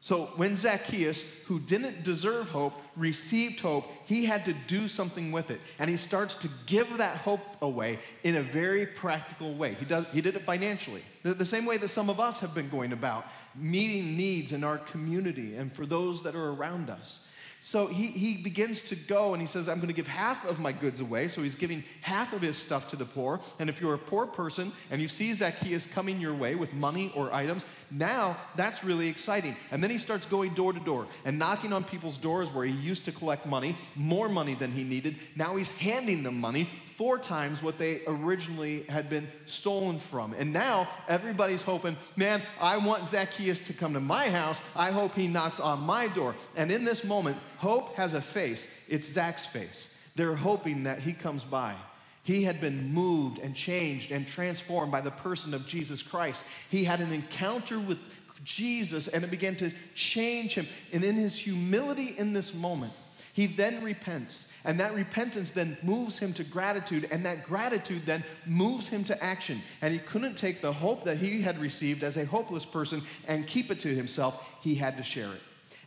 So 0.00 0.26
when 0.36 0.56
Zacchaeus, 0.56 1.42
who 1.46 1.58
didn't 1.58 2.04
deserve 2.04 2.48
hope, 2.50 2.74
received 2.96 3.60
hope, 3.60 3.84
he 4.04 4.26
had 4.26 4.44
to 4.44 4.54
do 4.68 4.86
something 4.86 5.32
with 5.32 5.50
it. 5.50 5.60
And 5.78 5.90
he 5.90 5.96
starts 5.96 6.34
to 6.36 6.48
give 6.66 6.98
that 6.98 7.16
hope 7.16 7.40
away 7.60 7.98
in 8.22 8.36
a 8.36 8.42
very 8.42 8.86
practical 8.86 9.54
way. 9.54 9.74
He, 9.74 9.84
does, 9.84 10.06
he 10.12 10.20
did 10.20 10.36
it 10.36 10.42
financially, 10.42 11.02
the, 11.24 11.34
the 11.34 11.44
same 11.44 11.66
way 11.66 11.78
that 11.78 11.88
some 11.88 12.08
of 12.08 12.20
us 12.20 12.38
have 12.40 12.54
been 12.54 12.68
going 12.68 12.92
about, 12.92 13.24
meeting 13.56 14.16
needs 14.16 14.52
in 14.52 14.62
our 14.62 14.78
community 14.78 15.56
and 15.56 15.72
for 15.72 15.84
those 15.84 16.22
that 16.22 16.36
are 16.36 16.50
around 16.50 16.90
us. 16.90 17.26
So 17.60 17.86
he, 17.86 18.06
he 18.06 18.42
begins 18.42 18.82
to 18.88 18.96
go 18.96 19.34
and 19.34 19.42
he 19.42 19.46
says, 19.46 19.68
I'm 19.68 19.76
going 19.76 19.88
to 19.88 19.94
give 19.94 20.06
half 20.06 20.48
of 20.48 20.58
my 20.58 20.72
goods 20.72 21.00
away. 21.00 21.28
So 21.28 21.42
he's 21.42 21.54
giving 21.54 21.84
half 22.00 22.32
of 22.32 22.40
his 22.40 22.56
stuff 22.56 22.90
to 22.90 22.96
the 22.96 23.04
poor. 23.04 23.40
And 23.58 23.68
if 23.68 23.80
you're 23.80 23.94
a 23.94 23.98
poor 23.98 24.26
person 24.26 24.72
and 24.90 25.02
you 25.02 25.08
see 25.08 25.34
Zacchaeus 25.34 25.86
coming 25.86 26.20
your 26.20 26.34
way 26.34 26.54
with 26.54 26.72
money 26.72 27.12
or 27.14 27.32
items, 27.32 27.66
now 27.90 28.36
that's 28.56 28.84
really 28.84 29.08
exciting. 29.08 29.54
And 29.70 29.82
then 29.82 29.90
he 29.90 29.98
starts 29.98 30.24
going 30.26 30.54
door 30.54 30.72
to 30.72 30.80
door 30.80 31.06
and 31.24 31.38
knocking 31.38 31.72
on 31.72 31.84
people's 31.84 32.16
doors 32.16 32.48
where 32.54 32.64
he 32.64 32.72
used 32.72 33.04
to 33.04 33.12
collect 33.12 33.44
money, 33.44 33.76
more 33.94 34.28
money 34.28 34.54
than 34.54 34.72
he 34.72 34.84
needed. 34.84 35.16
Now 35.36 35.56
he's 35.56 35.70
handing 35.78 36.22
them 36.22 36.40
money 36.40 36.68
four 36.98 37.16
times 37.16 37.62
what 37.62 37.78
they 37.78 38.00
originally 38.08 38.82
had 38.88 39.08
been 39.08 39.28
stolen 39.46 40.00
from. 40.00 40.34
And 40.36 40.52
now 40.52 40.88
everybody's 41.08 41.62
hoping, 41.62 41.96
man, 42.16 42.42
I 42.60 42.78
want 42.78 43.06
Zacchaeus 43.06 43.60
to 43.68 43.72
come 43.72 43.94
to 43.94 44.00
my 44.00 44.28
house. 44.28 44.60
I 44.74 44.90
hope 44.90 45.14
he 45.14 45.28
knocks 45.28 45.60
on 45.60 45.80
my 45.84 46.08
door. 46.08 46.34
And 46.56 46.72
in 46.72 46.84
this 46.84 47.04
moment, 47.04 47.36
hope 47.58 47.94
has 47.94 48.14
a 48.14 48.20
face. 48.20 48.66
It's 48.88 49.08
Zach's 49.08 49.46
face. 49.46 49.94
They're 50.16 50.34
hoping 50.34 50.82
that 50.82 50.98
he 50.98 51.12
comes 51.12 51.44
by. 51.44 51.76
He 52.24 52.42
had 52.42 52.60
been 52.60 52.92
moved 52.92 53.38
and 53.38 53.54
changed 53.54 54.10
and 54.10 54.26
transformed 54.26 54.90
by 54.90 55.00
the 55.00 55.12
person 55.12 55.54
of 55.54 55.68
Jesus 55.68 56.02
Christ. 56.02 56.42
He 56.68 56.82
had 56.82 56.98
an 56.98 57.12
encounter 57.12 57.78
with 57.78 58.00
Jesus 58.42 59.06
and 59.06 59.22
it 59.22 59.30
began 59.30 59.54
to 59.56 59.70
change 59.94 60.54
him. 60.54 60.66
And 60.92 61.04
in 61.04 61.14
his 61.14 61.38
humility 61.38 62.16
in 62.18 62.32
this 62.32 62.54
moment, 62.54 62.92
he 63.38 63.46
then 63.46 63.84
repents 63.84 64.52
and 64.64 64.80
that 64.80 64.94
repentance 64.94 65.52
then 65.52 65.76
moves 65.84 66.18
him 66.18 66.32
to 66.32 66.42
gratitude, 66.42 67.08
and 67.12 67.24
that 67.24 67.44
gratitude 67.44 68.04
then 68.04 68.24
moves 68.46 68.88
him 68.88 69.04
to 69.04 69.22
action. 69.22 69.62
And 69.80 69.92
he 69.92 70.00
couldn't 70.00 70.34
take 70.34 70.60
the 70.60 70.72
hope 70.72 71.04
that 71.04 71.18
he 71.18 71.40
had 71.40 71.56
received 71.58 72.02
as 72.02 72.16
a 72.16 72.24
hopeless 72.24 72.64
person 72.64 73.00
and 73.28 73.46
keep 73.46 73.70
it 73.70 73.78
to 73.80 73.94
himself. 73.94 74.58
He 74.60 74.74
had 74.74 74.96
to 74.96 75.04
share 75.04 75.30
it. 75.30 75.40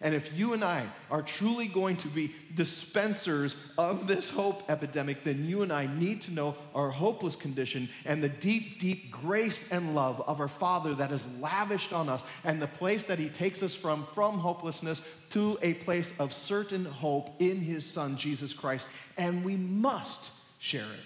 And 0.03 0.15
if 0.15 0.36
you 0.36 0.53
and 0.53 0.63
I 0.63 0.86
are 1.12 1.22
truly 1.22 1.67
going 1.67 1.96
to 1.98 2.08
be 2.08 2.34
dispensers 2.55 3.55
of 3.77 4.08
this 4.08 4.31
hope 4.31 4.67
epidemic, 4.67 5.24
then 5.24 5.46
you 5.46 5.62
and 5.62 5.72
I 5.72 5.86
need 5.86 6.24
to 6.24 6.34
know 6.34 6.55
our 6.74 6.89
hopeless 6.89 7.36
condition 7.36 7.88
and 8.03 8.24
the 8.24 8.29
deep, 8.29 8.79
deep 8.79 9.12
grace 9.12 9.72
and 9.72 9.93
love 9.93 10.20
of 10.22 10.39
our 10.39 10.48
Father 10.48 10.96
that 10.96 11.12
is 11.12 11.39
lavished 11.39 11.93
on 11.93 12.10
us 12.10 12.24
and 12.43 12.60
the 12.60 12.67
place 12.67 13.03
that 13.05 13.20
He 13.20 13.29
takes 13.29 13.62
us 13.62 13.75
from, 13.75 14.08
from 14.13 14.39
hopelessness 14.39 15.08
to 15.29 15.60
a 15.62 15.75
place 15.75 16.20
of 16.20 16.34
certain 16.34 16.84
hope 16.84 17.29
in 17.39 17.58
His 17.58 17.86
Son, 17.86 18.17
Jesus 18.17 18.53
Christ. 18.53 18.88
And 19.20 19.46
we 19.46 19.55
must 19.55 20.31
share 20.60 20.81
it 20.81 21.05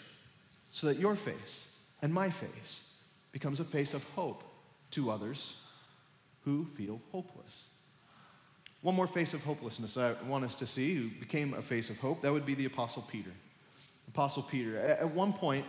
so 0.72 0.88
that 0.88 1.00
your 1.00 1.18
face 1.18 1.76
and 2.02 2.14
my 2.14 2.30
face 2.30 2.94
becomes 3.34 3.60
a 3.60 3.66
face 3.66 3.94
of 3.94 4.10
hope 4.12 4.42
to 4.92 5.12
others 5.12 5.66
who 6.46 6.66
feel 6.78 7.02
hopeless. 7.12 7.75
One 8.86 8.94
more 8.94 9.08
face 9.08 9.34
of 9.34 9.44
hopelessness 9.44 9.98
I 9.98 10.14
want 10.28 10.46
us 10.46 10.54
to 10.58 10.68
see 10.68 10.94
who 10.94 11.08
became 11.20 11.56
a 11.56 11.62
face 11.64 11.90
of 11.90 12.00
hope. 12.00 12.22
That 12.22 12.32
would 12.32 12.46
be 12.46 12.54
the 12.54 12.66
Apostle 12.66 13.02
Peter. 13.02 13.32
Apostle 14.10 14.44
Peter. 14.44 14.78
At 14.78 15.10
one 15.10 15.34
point, 15.34 15.66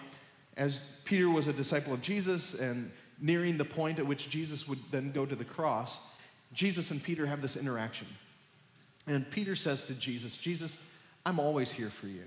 as 0.58 1.00
Peter 1.06 1.30
was 1.30 1.48
a 1.48 1.54
disciple 1.54 1.94
of 1.94 2.02
Jesus 2.02 2.60
and 2.60 2.92
nearing 3.18 3.56
the 3.56 3.64
point 3.64 3.98
at 3.98 4.06
which 4.06 4.28
Jesus 4.28 4.68
would 4.68 4.80
then 4.90 5.12
go 5.12 5.24
to 5.24 5.34
the 5.34 5.46
cross, 5.46 6.14
Jesus 6.52 6.90
and 6.90 7.02
Peter 7.02 7.24
have 7.24 7.40
this 7.40 7.56
interaction. 7.56 8.06
And 9.06 9.30
Peter 9.30 9.56
says 9.56 9.86
to 9.86 9.94
Jesus, 9.94 10.36
Jesus, 10.36 10.78
I'm 11.24 11.40
always 11.40 11.72
here 11.72 11.88
for 11.88 12.08
you. 12.08 12.24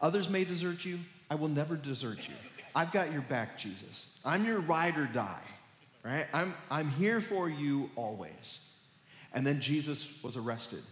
Others 0.00 0.28
may 0.28 0.42
desert 0.42 0.84
you, 0.84 0.98
I 1.30 1.36
will 1.36 1.46
never 1.46 1.76
desert 1.76 2.26
you. 2.26 2.34
I've 2.74 2.90
got 2.90 3.12
your 3.12 3.22
back, 3.22 3.60
Jesus. 3.60 4.18
I'm 4.24 4.44
your 4.44 4.58
ride 4.58 4.98
or 4.98 5.06
die, 5.06 5.46
right? 6.04 6.26
I'm, 6.34 6.52
I'm 6.68 6.88
here 6.90 7.20
for 7.20 7.48
you 7.48 7.90
always. 7.94 8.72
And 9.36 9.46
then 9.46 9.60
Jesus 9.60 10.18
was 10.22 10.34
arrested, 10.38 10.82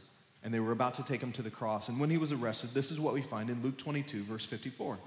and 0.45 0.53
they 0.53 0.61
were 0.61 0.73
about 0.73 0.93
to 0.95 1.03
take 1.03 1.23
him 1.23 1.33
to 1.33 1.41
the 1.41 1.51
cross. 1.51 1.89
And 1.89 1.99
when 1.99 2.11
he 2.11 2.19
was 2.19 2.31
arrested, 2.31 2.71
this 2.75 2.91
is 2.91 3.01
what 3.01 3.15
we 3.15 3.23
find 3.23 3.49
in 3.49 3.63
Luke 3.63 3.79
22, 3.79 4.23
verse 4.25 4.45
54. 4.45 4.99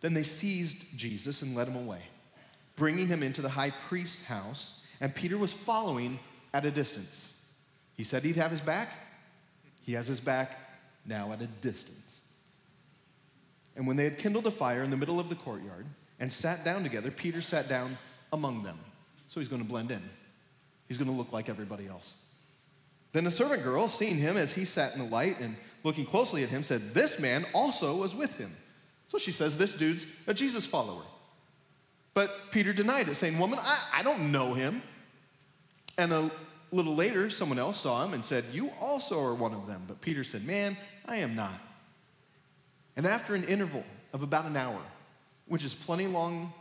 Then 0.00 0.14
they 0.14 0.24
seized 0.24 0.98
Jesus 0.98 1.42
and 1.42 1.54
led 1.54 1.68
him 1.68 1.76
away, 1.76 2.02
bringing 2.74 3.06
him 3.06 3.22
into 3.22 3.40
the 3.40 3.50
high 3.50 3.70
priest's 3.70 4.26
house, 4.26 4.84
and 5.00 5.14
Peter 5.14 5.38
was 5.38 5.52
following 5.52 6.18
at 6.52 6.64
a 6.64 6.72
distance. 6.72 7.40
He 7.96 8.02
said 8.02 8.24
he'd 8.24 8.34
have 8.34 8.50
his 8.50 8.60
back. 8.60 8.88
He 9.86 9.92
has 9.92 10.08
his 10.08 10.18
back 10.18 10.58
now 11.06 11.32
at 11.32 11.40
a 11.40 11.46
distance. 11.46 12.32
And 13.76 13.86
when 13.86 13.96
they 13.96 14.04
had 14.04 14.18
kindled 14.18 14.48
a 14.48 14.50
fire 14.50 14.82
in 14.82 14.90
the 14.90 14.96
middle 14.96 15.20
of 15.20 15.28
the 15.28 15.36
courtyard 15.36 15.86
and 16.18 16.32
sat 16.32 16.64
down 16.64 16.82
together, 16.82 17.12
Peter 17.12 17.40
sat 17.40 17.68
down 17.68 17.96
among 18.32 18.64
them. 18.64 18.78
So 19.28 19.38
he's 19.38 19.48
going 19.48 19.62
to 19.62 19.68
blend 19.68 19.92
in. 19.92 20.02
He's 20.88 20.98
going 20.98 21.10
to 21.10 21.16
look 21.16 21.32
like 21.32 21.48
everybody 21.48 21.86
else. 21.86 22.14
Then 23.12 23.24
the 23.24 23.30
servant 23.30 23.62
girl, 23.62 23.88
seeing 23.88 24.16
him 24.16 24.36
as 24.36 24.52
he 24.52 24.64
sat 24.64 24.94
in 24.94 24.98
the 24.98 25.08
light 25.08 25.38
and 25.40 25.56
looking 25.84 26.04
closely 26.04 26.42
at 26.42 26.48
him, 26.48 26.62
said, 26.62 26.94
This 26.94 27.20
man 27.20 27.44
also 27.54 27.96
was 27.96 28.14
with 28.14 28.36
him. 28.38 28.54
So 29.06 29.18
she 29.18 29.32
says, 29.32 29.56
This 29.56 29.76
dude's 29.76 30.06
a 30.26 30.34
Jesus 30.34 30.66
follower. 30.66 31.02
But 32.14 32.50
Peter 32.50 32.72
denied 32.72 33.08
it, 33.08 33.16
saying, 33.16 33.38
Woman, 33.38 33.58
I, 33.62 33.78
I 33.96 34.02
don't 34.02 34.32
know 34.32 34.54
him. 34.54 34.82
And 35.96 36.12
a 36.12 36.30
little 36.72 36.94
later, 36.94 37.30
someone 37.30 37.58
else 37.58 37.80
saw 37.80 38.04
him 38.04 38.12
and 38.12 38.24
said, 38.24 38.44
You 38.52 38.70
also 38.80 39.22
are 39.22 39.34
one 39.34 39.54
of 39.54 39.66
them. 39.66 39.84
But 39.86 40.00
Peter 40.00 40.24
said, 40.24 40.44
Man, 40.44 40.76
I 41.06 41.18
am 41.18 41.36
not. 41.36 41.54
And 42.96 43.06
after 43.06 43.36
an 43.36 43.44
interval 43.44 43.84
of 44.12 44.22
about 44.24 44.46
an 44.46 44.56
hour, 44.56 44.80
which 45.46 45.64
is 45.64 45.74
plenty 45.74 46.08
long 46.08 46.52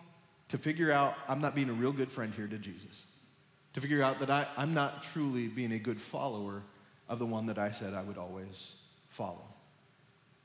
to 0.50 0.57
figure 0.57 0.91
out 0.91 1.15
I'm 1.27 1.41
not 1.41 1.55
being 1.55 1.69
a 1.69 1.74
real 1.74 1.91
good 1.91 2.12
friend 2.12 2.31
here 2.36 2.48
to 2.48 2.57
Jesus, 2.57 3.07
to 3.77 3.81
figure 3.81 4.01
out 4.01 4.19
that 4.19 4.31
I, 4.31 4.48
I'm 4.57 4.74
not 4.74 5.03
truly 5.03 5.48
being 5.48 5.72
a 5.72 5.77
good 5.77 6.01
follower 6.01 6.63
of 7.07 7.19
the 7.19 7.27
one 7.27 7.46
that 7.46 7.60
I 7.60 7.72
said 7.72 7.93
I 7.93 8.01
would 8.01 8.17
always 8.17 8.81
follow. 9.07 9.43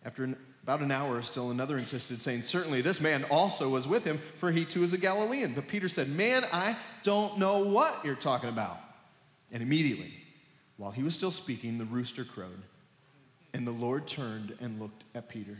After 0.04 0.24
an, 0.24 0.36
about 0.62 0.80
an 0.80 0.90
hour, 0.90 1.22
still 1.22 1.50
another 1.50 1.78
insisted, 1.78 2.20
saying, 2.20 2.42
Certainly 2.42 2.82
this 2.82 3.00
man 3.00 3.24
also 3.30 3.70
was 3.70 3.88
with 3.88 4.04
him, 4.04 4.18
for 4.18 4.52
he 4.52 4.66
too 4.66 4.82
is 4.82 4.92
a 4.92 4.98
Galilean. 4.98 5.54
But 5.54 5.66
Peter 5.66 5.88
said, 5.88 6.10
Man, 6.10 6.44
I 6.52 6.76
don't 7.04 7.38
know 7.38 7.64
what 7.64 8.04
you're 8.04 8.16
talking 8.16 8.50
about. 8.50 8.76
And 9.50 9.62
immediately, 9.62 10.12
while 10.76 10.90
he 10.90 11.02
was 11.02 11.14
still 11.14 11.30
speaking, 11.30 11.78
the 11.78 11.86
rooster 11.86 12.24
crowed. 12.24 12.62
And 13.54 13.66
the 13.66 13.72
Lord 13.72 14.06
turned 14.06 14.58
and 14.60 14.78
looked 14.78 15.04
at 15.14 15.30
Peter. 15.30 15.56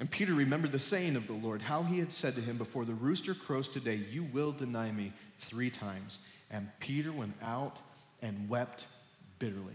And 0.00 0.10
Peter 0.10 0.34
remembered 0.34 0.72
the 0.72 0.80
saying 0.80 1.14
of 1.14 1.28
the 1.28 1.34
Lord, 1.34 1.62
how 1.62 1.84
he 1.84 2.00
had 2.00 2.10
said 2.10 2.34
to 2.34 2.40
him, 2.40 2.58
Before 2.58 2.84
the 2.84 2.94
rooster 2.94 3.32
crows 3.32 3.68
today, 3.68 4.00
you 4.10 4.24
will 4.24 4.50
deny 4.50 4.90
me 4.90 5.12
three 5.38 5.70
times. 5.70 6.18
And 6.54 6.68
Peter 6.78 7.10
went 7.10 7.34
out 7.42 7.76
and 8.22 8.48
wept 8.48 8.86
bitterly. 9.40 9.74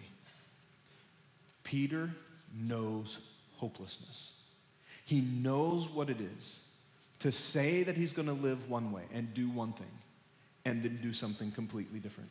Peter 1.63 2.09
knows 2.57 3.33
hopelessness. 3.57 4.41
He 5.03 5.19
knows 5.19 5.89
what 5.89 6.09
it 6.09 6.21
is 6.21 6.67
to 7.19 7.33
say 7.33 7.83
that 7.83 7.97
he's 7.97 8.13
going 8.13 8.29
to 8.29 8.33
live 8.33 8.69
one 8.69 8.93
way 8.93 9.03
and 9.13 9.33
do 9.33 9.49
one 9.49 9.73
thing 9.73 9.91
and 10.63 10.81
then 10.81 10.99
do 11.03 11.11
something 11.11 11.51
completely 11.51 11.99
different. 11.99 12.29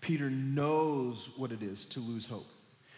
Peter 0.00 0.30
knows 0.30 1.28
what 1.36 1.52
it 1.52 1.62
is 1.62 1.84
to 1.84 2.00
lose 2.00 2.26
hope. 2.26 2.48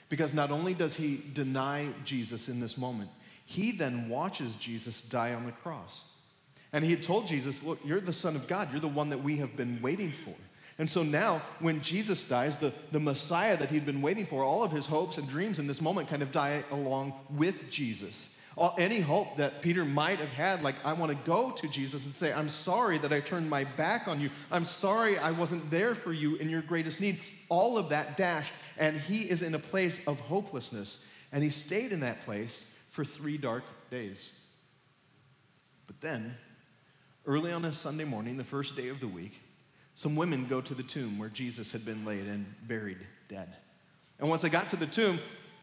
Because 0.09 0.33
not 0.33 0.53
only 0.53 0.73
does 0.73 0.95
he 0.95 1.21
deny 1.35 1.89
Jesus 2.05 2.49
in 2.49 2.61
this 2.61 2.79
moment, 2.79 3.11
he 3.45 3.73
then 3.73 4.09
watches 4.09 4.55
Jesus 4.55 5.00
die 5.00 5.35
on 5.35 5.47
the 5.47 5.53
cross. 5.53 6.05
And 6.73 6.85
he 6.85 6.93
had 6.93 7.03
told 7.03 7.27
Jesus, 7.27 7.61
Look, 7.65 7.81
you're 7.85 8.00
the 8.00 8.12
Son 8.12 8.37
of 8.37 8.47
God. 8.47 8.69
You're 8.71 8.81
the 8.81 8.87
one 8.87 9.11
that 9.11 9.25
we 9.25 9.39
have 9.39 9.57
been 9.57 9.83
waiting 9.83 10.12
for. 10.12 10.35
And 10.81 10.89
so 10.89 11.03
now, 11.03 11.43
when 11.59 11.83
Jesus 11.83 12.27
dies, 12.27 12.57
the, 12.57 12.73
the 12.91 12.99
Messiah 12.99 13.55
that 13.59 13.69
he'd 13.69 13.85
been 13.85 14.01
waiting 14.01 14.25
for, 14.25 14.43
all 14.43 14.65
of 14.65 14.73
his 14.73 14.87
hopes 14.87 15.19
and 15.19 15.29
dreams 15.29 15.59
in 15.59 15.67
this 15.67 15.83
moment 15.83 16.09
kind 16.09 16.23
of 16.23 16.33
die 16.33 16.65
along 16.71 17.13
with 17.29 17.71
Jesus. 17.71 18.35
All, 18.57 18.75
any 18.79 19.01
hope 19.01 19.37
that 19.37 19.61
Peter 19.61 19.85
might 19.85 20.21
have 20.21 20.31
had, 20.31 20.63
like, 20.63 20.77
I 20.83 20.95
want 20.95 21.13
to 21.13 21.19
go 21.27 21.51
to 21.51 21.69
Jesus 21.69 22.03
and 22.03 22.15
say, 22.15 22.33
I'm 22.33 22.49
sorry 22.49 22.97
that 22.97 23.13
I 23.13 23.21
turned 23.21 23.51
my 23.51 23.65
back 23.65 24.09
on 24.09 24.23
you. 24.23 24.31
I'm 24.51 24.65
sorry 24.65 25.19
I 25.19 25.33
wasn't 25.33 25.71
there 25.71 25.95
for 25.95 26.15
you 26.15 26.37
in 26.37 26.49
your 26.49 26.63
greatest 26.63 26.99
need. 26.99 27.21
All 27.51 27.77
of 27.77 27.91
that 27.91 28.17
dashed, 28.17 28.55
and 28.79 28.97
he 28.97 29.29
is 29.29 29.43
in 29.43 29.55
a 29.55 29.59
place 29.59 30.09
of 30.09 30.19
hopelessness. 30.21 31.07
And 31.31 31.45
he 31.45 31.51
stayed 31.51 31.93
in 31.93 32.01
that 32.01 32.25
place 32.25 32.75
for 32.89 33.05
three 33.05 33.37
dark 33.37 33.65
days. 33.91 34.33
But 35.87 36.01
then, 36.01 36.39
early 37.27 37.53
on 37.53 37.67
a 37.67 37.73
Sunday 37.75 38.05
morning, 38.05 38.39
the 38.39 38.45
first 38.45 38.79
day 38.79 38.89
of 38.89 39.01
the 39.01 39.09
week, 39.09 39.39
some 40.00 40.16
women 40.16 40.47
go 40.47 40.62
to 40.62 40.73
the 40.73 40.83
tomb 40.83 41.19
where 41.19 41.28
Jesus 41.28 41.73
had 41.73 41.85
been 41.85 42.07
laid 42.07 42.26
and 42.26 42.47
buried 42.66 42.97
dead. 43.28 43.50
And 44.19 44.30
once 44.30 44.40
they 44.40 44.49
got 44.49 44.71
to 44.71 44.76
the 44.76 44.87
tomb, 44.87 45.19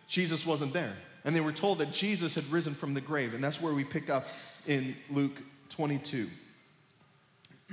Jesus 0.08 0.46
wasn't 0.46 0.74
there. 0.74 0.94
And 1.26 1.36
they 1.36 1.40
were 1.40 1.52
told 1.52 1.80
that 1.80 1.92
Jesus 1.92 2.36
had 2.36 2.46
risen 2.52 2.76
from 2.76 2.94
the 2.94 3.02
grave. 3.02 3.34
And 3.34 3.44
that's 3.44 3.60
where 3.60 3.74
we 3.74 3.84
pick 3.84 4.12
up 4.12 4.28
in 4.68 4.96
Luke 5.10 5.42
22. 5.70 6.28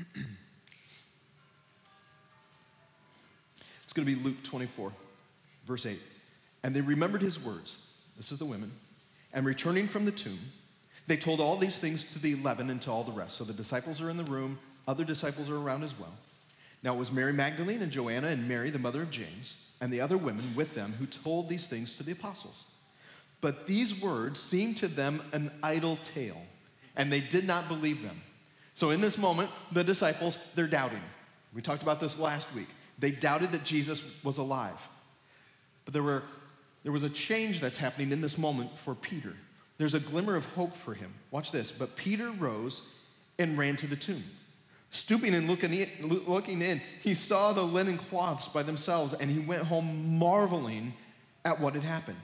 it's 3.85 3.93
going 3.93 4.07
to 4.07 4.15
be 4.15 4.23
Luke 4.23 4.43
24, 4.43 4.91
verse 5.67 5.85
8. 5.85 5.99
And 6.63 6.75
they 6.75 6.81
remembered 6.81 7.21
his 7.21 7.39
words. 7.39 7.93
This 8.17 8.33
is 8.33 8.39
the 8.39 8.47
women. 8.47 8.73
And 9.35 9.45
returning 9.45 9.87
from 9.87 10.07
the 10.07 10.13
tomb, 10.13 10.39
they 11.09 11.19
told 11.19 11.41
all 11.41 11.59
these 11.59 11.77
things 11.77 12.11
to 12.15 12.19
the 12.19 12.33
eleven 12.33 12.71
and 12.71 12.81
to 12.81 12.91
all 12.91 13.05
the 13.05 13.13
rest. 13.13 13.37
So 13.37 13.45
the 13.45 13.53
disciples 13.53 14.01
are 14.01 14.09
in 14.09 14.17
the 14.17 14.25
room, 14.25 14.59
other 14.89 15.05
disciples 15.05 15.51
are 15.51 15.59
around 15.59 15.85
as 15.85 15.93
well. 15.99 16.15
Now 16.85 16.95
it 16.95 16.99
was 16.99 17.11
Mary 17.11 17.33
Magdalene 17.33 17.81
and 17.81 17.91
Joanna 17.91 18.29
and 18.29 18.47
Mary, 18.47 18.69
the 18.69 18.79
mother 18.79 19.01
of 19.01 19.11
James, 19.11 19.57
and 19.81 19.91
the 19.91 20.03
other 20.03 20.19
women 20.19 20.53
with 20.55 20.75
them 20.75 20.95
who 20.99 21.07
told 21.07 21.49
these 21.49 21.67
things 21.67 21.97
to 21.97 22.03
the 22.03 22.13
apostles. 22.13 22.65
But 23.41 23.67
these 23.67 24.03
words 24.03 24.41
seemed 24.41 24.77
to 24.79 24.89
them 24.89 25.23
an 25.33 25.51
idle 25.63 25.99
tale, 26.13 26.43
and 26.95 27.11
they 27.11 27.21
did 27.21 27.47
not 27.47 27.69
believe 27.69 28.03
them. 28.03 28.21
So 28.75 28.91
in 28.91 29.01
this 29.01 29.17
moment, 29.17 29.49
the 29.73 29.83
disciples, 29.83 30.37
they're 30.55 30.67
doubting. 30.67 31.01
We 31.55 31.63
talked 31.63 31.83
about 31.83 32.01
this 32.01 32.19
last 32.19 32.55
week. 32.55 32.69
They 32.99 33.11
doubted 33.13 33.53
that 33.53 33.65
Jesus 33.65 34.23
was 34.23 34.37
alive. 34.37 34.89
But 35.87 35.95
there, 35.95 36.03
were, 36.03 36.23
there 36.83 36.93
was 36.93 37.03
a 37.03 37.11
change 37.11 37.61
that's 37.61 37.79
happening 37.79 38.13
in 38.13 38.21
this 38.21 38.37
moment 38.37 38.77
for 38.77 38.95
Peter. 38.95 39.33
There's 39.79 39.95
a 39.95 40.01
glimmer 40.01 40.37
of 40.37 40.45
hope 40.55 40.75
for 40.75 40.93
him. 40.93 41.15
Watch 41.31 41.51
this. 41.51 41.71
But 41.71 41.97
Peter 41.97 42.31
rose 42.31 42.95
and 43.39 43.57
ran 43.57 43.77
to 43.77 43.87
the 43.87 43.97
tomb. 43.97 44.23
Stooping 44.95 45.35
and 45.35 45.49
looking 45.49 45.75
in, 45.75 45.89
looking 46.29 46.63
in, 46.63 46.81
he 47.03 47.15
saw 47.15 47.53
the 47.53 47.65
linen 47.65 47.99
cloths 47.99 48.47
by 48.47 48.63
themselves 48.63 49.13
and 49.13 49.29
he 49.29 49.41
went 49.41 49.65
home 49.65 50.21
marveling 50.21 50.95
at 51.45 51.59
what 51.59 51.75
had 51.75 51.83
happened. 51.83 52.21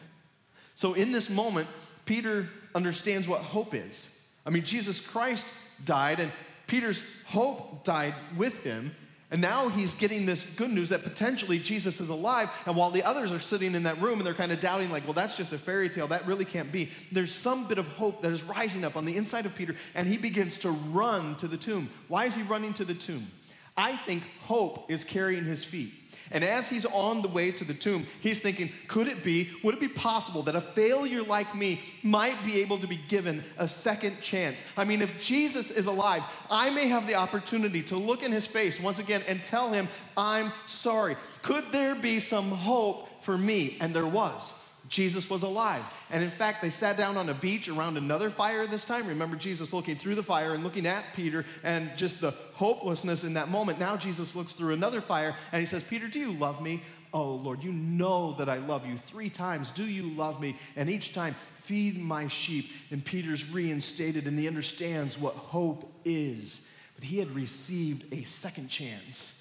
So, 0.77 0.95
in 0.95 1.11
this 1.11 1.29
moment, 1.29 1.67
Peter 2.05 2.49
understands 2.73 3.27
what 3.27 3.41
hope 3.41 3.75
is. 3.75 4.17
I 4.47 4.51
mean, 4.51 4.63
Jesus 4.63 5.05
Christ 5.05 5.45
died 5.85 6.21
and 6.21 6.31
Peter's 6.69 7.03
hope 7.27 7.83
died 7.83 8.15
with 8.37 8.63
him. 8.63 8.95
And 9.33 9.41
now 9.41 9.69
he's 9.69 9.95
getting 9.95 10.27
this 10.27 10.57
good 10.57 10.71
news 10.71 10.89
that 10.89 11.05
potentially 11.05 11.61
Jesus 11.61 12.01
is 12.01 12.09
alive. 12.09 12.51
And 12.67 12.75
while 12.75 12.91
the 12.91 13.05
others 13.05 13.31
are 13.31 13.39
sitting 13.39 13.77
in 13.77 13.85
that 13.85 14.01
room 14.01 14.19
and 14.19 14.27
they're 14.27 14.35
kind 14.35 14.51
of 14.51 14.59
doubting, 14.59 14.91
like, 14.91 15.05
well, 15.05 15.13
that's 15.13 15.37
just 15.37 15.53
a 15.53 15.59
fairy 15.59 15.89
tale, 15.89 16.09
that 16.09 16.27
really 16.27 16.45
can't 16.45 16.73
be, 16.73 16.91
there's 17.13 17.33
some 17.33 17.69
bit 17.69 17.79
of 17.79 17.87
hope 17.87 18.23
that 18.23 18.33
is 18.33 18.43
rising 18.43 18.85
up 18.85 18.97
on 18.97 19.05
the 19.05 19.17
inside 19.17 19.47
of 19.47 19.55
Peter, 19.55 19.77
and 19.95 20.09
he 20.09 20.17
begins 20.17 20.59
to 20.59 20.71
run 20.71 21.37
to 21.37 21.47
the 21.47 21.57
tomb. 21.57 21.91
Why 22.09 22.25
is 22.25 22.35
he 22.35 22.43
running 22.43 22.75
to 22.75 22.85
the 22.85 22.95
tomb? 22.95 23.31
I 23.77 23.95
think 23.95 24.25
hope 24.41 24.91
is 24.91 25.05
carrying 25.05 25.45
his 25.45 25.63
feet. 25.63 25.93
And 26.33 26.45
as 26.45 26.69
he's 26.69 26.87
on 26.87 27.23
the 27.23 27.29
way 27.29 27.51
to 27.51 27.65
the 27.65 27.75
tomb, 27.75 28.07
he's 28.21 28.41
thinking, 28.41 28.71
could 28.87 29.09
it 29.09 29.25
be, 29.25 29.51
would 29.65 29.75
it 29.75 29.81
be 29.81 29.89
possible 29.89 30.43
that 30.43 30.55
a 30.55 30.61
failure 30.61 31.23
like 31.23 31.57
me 31.57 31.81
might 32.05 32.37
be 32.45 32.61
able 32.61 32.79
to 32.79 32.87
be 32.87 33.01
given 33.09 33.43
a 33.59 33.67
second 33.67 34.21
chance? 34.21 34.63
I 34.77 34.85
mean, 34.85 35.03
if 35.03 35.23
Jesus 35.23 35.71
is 35.71 35.87
alive, 35.87 36.25
I 36.49 36.71
may 36.71 36.87
have 36.87 37.07
the 37.09 37.17
opportunity 37.17 37.83
to 37.85 37.97
look 37.97 38.23
in 38.23 38.31
his 38.31 38.47
face 38.47 38.81
once 38.81 39.01
again 39.01 39.23
and 39.29 39.43
tell 39.43 39.73
him, 39.73 39.89
I'm 40.17 40.53
sorry. 40.69 41.17
Could 41.43 41.65
there 41.73 41.97
be 41.97 42.21
some 42.21 42.51
hope 42.51 43.09
for 43.23 43.37
me? 43.37 43.77
And 43.81 43.93
there 43.93 44.07
was. 44.07 44.60
Jesus 44.91 45.31
was 45.31 45.45
alive. 45.45 45.85
And 46.11 46.23
in 46.23 46.31
fact, 46.31 46.61
they 46.61 46.71
sat 46.71 46.97
down 46.97 47.17
on 47.17 47.29
a 47.29 47.35
beach 47.35 47.69
around 47.69 47.97
another 47.97 48.29
fire 48.29 48.67
this 48.67 48.85
time. 48.85 49.07
Remember 49.07 49.37
Jesus 49.37 49.73
looking 49.73 49.95
through 49.95 50.17
the 50.17 50.23
fire 50.23 50.53
and 50.53 50.65
looking 50.65 50.85
at 50.85 51.05
Peter 51.15 51.47
and 51.63 51.89
just 51.97 52.21
the 52.21 52.33
hopelessness 52.55 53.23
in 53.23 53.35
that 53.35 53.49
moment. 53.49 53.79
Now 53.79 53.97
Jesus 53.97 54.35
looks 54.35 54.51
through 54.51 54.75
another 54.75 55.01
fire 55.01 55.37
and 55.53 55.61
he 55.61 55.67
says, 55.67 55.85
Peter, 55.85 56.09
do 56.09 56.19
you 56.19 56.33
love 56.33 56.61
me? 56.61 56.83
Oh, 57.15 57.35
Lord, 57.37 57.63
you 57.63 57.73
know 57.73 58.35
that 58.39 58.49
I 58.49 58.59
love 58.59 58.85
you. 58.85 58.97
Three 58.97 59.31
times, 59.31 59.71
do 59.71 59.85
you 59.85 60.11
love 60.11 60.41
me? 60.41 60.57
And 60.75 60.91
each 60.91 61.15
time, 61.15 61.35
feed 61.63 61.97
my 61.97 62.27
sheep. 62.27 62.71
And 62.91 63.05
Peter's 63.05 63.53
reinstated 63.53 64.27
and 64.27 64.37
he 64.37 64.49
understands 64.49 65.17
what 65.17 65.35
hope 65.35 65.93
is. 66.05 66.69
But 66.97 67.05
he 67.05 67.19
had 67.19 67.31
received 67.31 68.13
a 68.13 68.25
second 68.25 68.69
chance. 68.69 69.40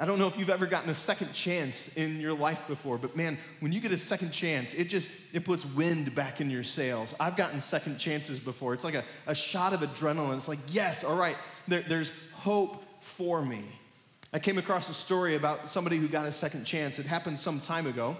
I 0.00 0.04
don't 0.04 0.20
know 0.20 0.28
if 0.28 0.38
you've 0.38 0.50
ever 0.50 0.66
gotten 0.66 0.90
a 0.90 0.94
second 0.94 1.32
chance 1.32 1.96
in 1.96 2.20
your 2.20 2.32
life 2.32 2.68
before, 2.68 2.98
but 2.98 3.16
man, 3.16 3.36
when 3.58 3.72
you 3.72 3.80
get 3.80 3.90
a 3.90 3.98
second 3.98 4.30
chance, 4.30 4.72
it 4.72 4.84
just 4.84 5.08
it 5.32 5.44
puts 5.44 5.64
wind 5.64 6.14
back 6.14 6.40
in 6.40 6.50
your 6.50 6.62
sails. 6.62 7.14
I've 7.18 7.36
gotten 7.36 7.60
second 7.60 7.98
chances 7.98 8.38
before. 8.38 8.74
It's 8.74 8.84
like 8.84 8.94
a, 8.94 9.02
a 9.26 9.34
shot 9.34 9.72
of 9.72 9.80
adrenaline. 9.80 10.36
It's 10.36 10.46
like, 10.46 10.60
yes, 10.68 11.02
all 11.02 11.16
right, 11.16 11.36
there, 11.66 11.80
there's 11.80 12.12
hope 12.32 12.84
for 13.02 13.42
me. 13.44 13.64
I 14.32 14.38
came 14.38 14.58
across 14.58 14.88
a 14.88 14.94
story 14.94 15.34
about 15.34 15.68
somebody 15.68 15.96
who 15.96 16.06
got 16.06 16.26
a 16.26 16.32
second 16.32 16.64
chance. 16.64 17.00
It 17.00 17.06
happened 17.06 17.40
some 17.40 17.60
time 17.60 17.86
ago. 17.86 18.16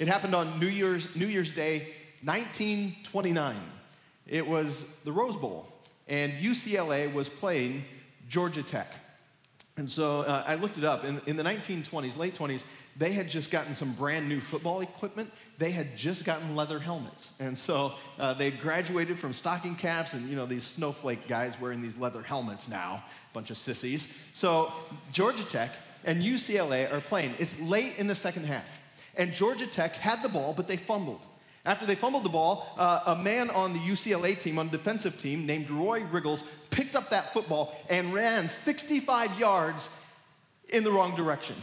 It 0.00 0.08
happened 0.08 0.34
on 0.34 0.58
New 0.58 0.66
Year's, 0.66 1.14
New 1.14 1.26
Year's 1.26 1.54
Day, 1.54 1.86
1929. 2.24 3.54
It 4.26 4.46
was 4.46 5.00
the 5.04 5.12
Rose 5.12 5.36
Bowl, 5.36 5.68
and 6.08 6.32
UCLA 6.32 7.12
was 7.12 7.28
playing 7.28 7.84
Georgia 8.28 8.64
Tech. 8.64 8.92
And 9.76 9.88
so 9.88 10.20
uh, 10.20 10.44
I 10.46 10.56
looked 10.56 10.78
it 10.78 10.84
up. 10.84 11.04
In, 11.04 11.20
in 11.26 11.36
the 11.36 11.42
1920s, 11.42 12.18
late 12.18 12.34
20s, 12.34 12.62
they 12.96 13.12
had 13.12 13.28
just 13.28 13.50
gotten 13.50 13.74
some 13.74 13.92
brand 13.92 14.28
new 14.28 14.40
football 14.40 14.80
equipment. 14.80 15.30
They 15.58 15.70
had 15.70 15.96
just 15.96 16.24
gotten 16.24 16.56
leather 16.56 16.78
helmets. 16.78 17.36
And 17.40 17.56
so 17.56 17.92
uh, 18.18 18.34
they 18.34 18.50
graduated 18.50 19.18
from 19.18 19.32
stocking 19.32 19.74
caps 19.74 20.12
and, 20.12 20.28
you 20.28 20.36
know, 20.36 20.46
these 20.46 20.64
snowflake 20.64 21.28
guys 21.28 21.58
wearing 21.60 21.82
these 21.82 21.96
leather 21.96 22.22
helmets 22.22 22.68
now, 22.68 23.02
bunch 23.32 23.50
of 23.50 23.56
sissies. 23.56 24.16
So 24.34 24.72
Georgia 25.12 25.44
Tech 25.44 25.70
and 26.04 26.22
UCLA 26.22 26.92
are 26.92 27.00
playing. 27.00 27.34
It's 27.38 27.60
late 27.60 27.98
in 27.98 28.06
the 28.06 28.14
second 28.14 28.46
half. 28.46 28.78
And 29.16 29.32
Georgia 29.32 29.66
Tech 29.66 29.92
had 29.92 30.22
the 30.22 30.28
ball, 30.28 30.52
but 30.54 30.68
they 30.68 30.76
fumbled. 30.76 31.20
After 31.66 31.84
they 31.84 31.94
fumbled 31.94 32.24
the 32.24 32.30
ball, 32.30 32.66
uh, 32.78 33.02
a 33.06 33.16
man 33.16 33.50
on 33.50 33.74
the 33.74 33.78
UCLA 33.78 34.40
team, 34.40 34.58
on 34.58 34.70
the 34.70 34.78
defensive 34.78 35.20
team, 35.20 35.44
named 35.44 35.68
Roy 35.68 36.02
Riegels, 36.02 36.42
picked 36.70 36.96
up 36.96 37.10
that 37.10 37.32
football 37.34 37.74
and 37.90 38.14
ran 38.14 38.48
65 38.48 39.38
yards 39.38 39.88
in 40.70 40.84
the 40.84 40.90
wrong 40.90 41.14
direction. 41.14 41.56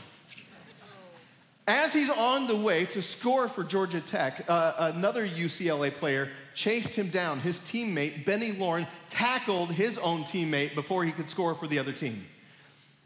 As 1.68 1.92
he's 1.92 2.10
on 2.10 2.48
the 2.48 2.56
way 2.56 2.86
to 2.86 3.02
score 3.02 3.50
for 3.50 3.64
Georgia 3.64 4.00
Tech, 4.00 4.46
uh, 4.48 4.92
another 4.96 5.28
UCLA 5.28 5.92
player 5.92 6.30
chased 6.56 6.96
him 6.96 7.10
down. 7.10 7.40
His 7.40 7.60
teammate, 7.60 8.24
Benny 8.24 8.54
Lom, 8.54 8.86
tackled 9.10 9.72
his 9.72 9.98
own 9.98 10.24
teammate 10.24 10.76
before 10.76 11.04
he 11.04 11.12
could 11.12 11.30
score 11.30 11.54
for 11.56 11.68
the 11.68 11.80
other 11.80 11.92
team. 11.92 12.26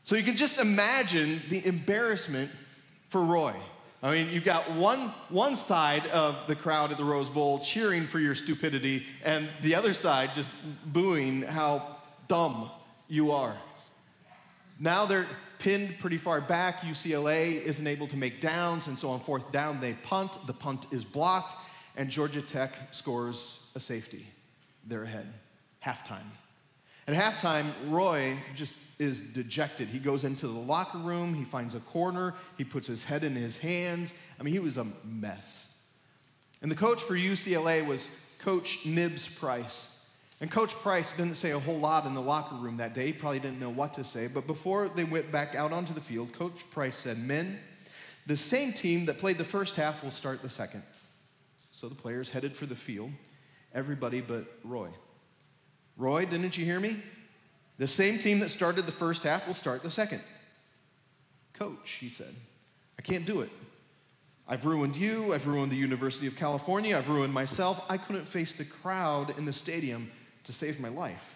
So 0.04 0.16
you 0.16 0.24
can 0.24 0.36
just 0.36 0.60
imagine 0.60 1.42
the 1.50 1.66
embarrassment 1.66 2.52
for 3.10 3.24
Roy. 3.24 3.54
I 4.04 4.12
mean, 4.12 4.30
you've 4.32 4.46
got 4.46 4.64
one, 4.72 5.00
one 5.30 5.56
side 5.56 6.06
of 6.08 6.48
the 6.48 6.56
crowd 6.56 6.92
at 6.92 6.98
the 6.98 7.04
Rose 7.04 7.30
Bowl 7.30 7.60
cheering 7.60 8.04
for 8.04 8.20
your 8.20 8.34
stupidity, 8.34 9.04
and 9.24 9.48
the 9.62 9.76
other 9.76 9.94
side 9.94 10.32
just 10.34 10.50
booing 10.86 11.44
how 11.44 11.98
dumb 12.28 12.72
you 13.08 13.32
are. 13.32 13.56
Now 14.80 15.06
they're 15.06 15.28
pinned 15.60 16.00
pretty 16.00 16.18
far 16.18 16.42
back. 16.42 16.82
UCLA 16.82 17.62
isn't 17.62 17.86
able 17.86 18.08
to 18.08 18.18
make 18.18 18.42
downs, 18.42 18.88
and 18.88 18.98
so 18.98 19.12
on 19.12 19.20
fourth 19.20 19.52
down, 19.52 19.80
they 19.80 19.94
punt. 19.94 20.40
The 20.48 20.54
punt 20.54 20.88
is 20.92 21.04
blocked, 21.04 21.54
and 21.96 22.10
Georgia 22.10 22.42
Tech 22.42 22.72
scores 22.90 23.70
a 23.76 23.80
safety. 23.80 24.26
They're 24.88 25.04
ahead. 25.04 25.32
Halftime. 25.86 26.26
At 27.08 27.16
halftime, 27.16 27.66
Roy 27.90 28.38
just 28.56 28.78
is 29.00 29.20
dejected. 29.20 29.88
He 29.88 29.98
goes 29.98 30.24
into 30.24 30.48
the 30.48 30.60
locker 30.60 31.00
room, 31.00 31.34
he 31.34 31.44
finds 31.44 31.74
a 31.74 31.80
corner, 31.80 32.36
he 32.58 32.64
puts 32.64 32.88
his 32.88 33.04
head 33.04 33.24
in 33.24 33.34
his 33.34 33.58
hands. 33.58 34.14
I 34.40 34.44
mean, 34.44 34.54
he 34.54 34.60
was 34.60 34.78
a 34.78 34.86
mess. 35.04 35.76
And 36.62 36.70
the 36.70 36.76
coach 36.76 37.02
for 37.02 37.16
UCLA 37.16 37.86
was 37.86 38.08
Coach 38.40 38.86
Nibs 38.86 39.28
Price. 39.28 40.06
And 40.40 40.52
Coach 40.52 40.74
Price 40.74 41.16
didn't 41.18 41.36
say 41.36 41.52
a 41.52 41.60
whole 41.60 41.80
lot 41.80 42.06
in 42.06 42.14
the 42.14 42.22
locker 42.22 42.56
room 42.56 42.78
that 42.78 42.94
day. 42.94 43.08
He 43.08 43.14
probably 43.14 43.40
didn't 43.40 43.60
know 43.60 43.70
what 43.70 43.96
to 43.96 44.04
say. 44.04 44.28
But 44.28 44.46
before 44.46 44.88
they 44.90 45.04
went 45.04 45.32
back 45.32 45.56
out 45.56 45.72
onto 45.72 45.94
the 45.94 46.02
field, 46.02 46.34
Coach 46.34 46.70
Price 46.70 46.96
said, 46.96 47.18
Men, 47.18 47.60
the 48.28 48.38
same 48.38 48.74
team 48.74 49.06
that 49.08 49.18
played 49.18 49.38
the 49.40 49.44
first 49.44 49.76
half 49.76 50.04
will 50.04 50.12
start 50.12 50.44
the 50.44 50.50
second. 50.50 50.84
So 51.72 51.90
the 51.90 51.96
players 51.96 52.30
headed 52.30 52.56
for 52.56 52.68
the 52.68 52.76
field, 52.76 53.12
everybody 53.74 54.22
but 54.22 54.46
Roy. 54.64 54.90
Roy, 55.98 56.26
didn't 56.26 56.58
you 56.58 56.66
hear 56.66 56.80
me? 56.80 56.98
The 57.78 57.88
same 57.88 58.20
team 58.20 58.40
that 58.40 58.50
started 58.50 58.86
the 58.86 58.92
first 58.92 59.24
half 59.24 59.48
will 59.48 59.54
start 59.54 59.84
the 59.84 59.92
second. 59.92 60.22
Coach, 61.54 61.92
he 62.00 62.10
said, 62.10 62.34
I 62.98 63.02
can't 63.02 63.26
do 63.26 63.42
it. 63.42 63.50
I've 64.48 64.66
ruined 64.66 64.98
you. 64.98 65.34
I've 65.34 65.48
ruined 65.48 65.72
the 65.72 65.78
University 65.78 66.28
of 66.28 66.36
California. 66.36 66.98
I've 66.98 67.10
ruined 67.10 67.34
myself. 67.34 67.86
I 67.90 67.98
couldn't 67.98 68.28
face 68.28 68.54
the 68.54 68.66
crowd 68.66 69.38
in 69.38 69.46
the 69.46 69.54
stadium 69.54 70.12
to 70.44 70.52
save 70.52 70.80
my 70.80 70.90
life. 70.90 71.36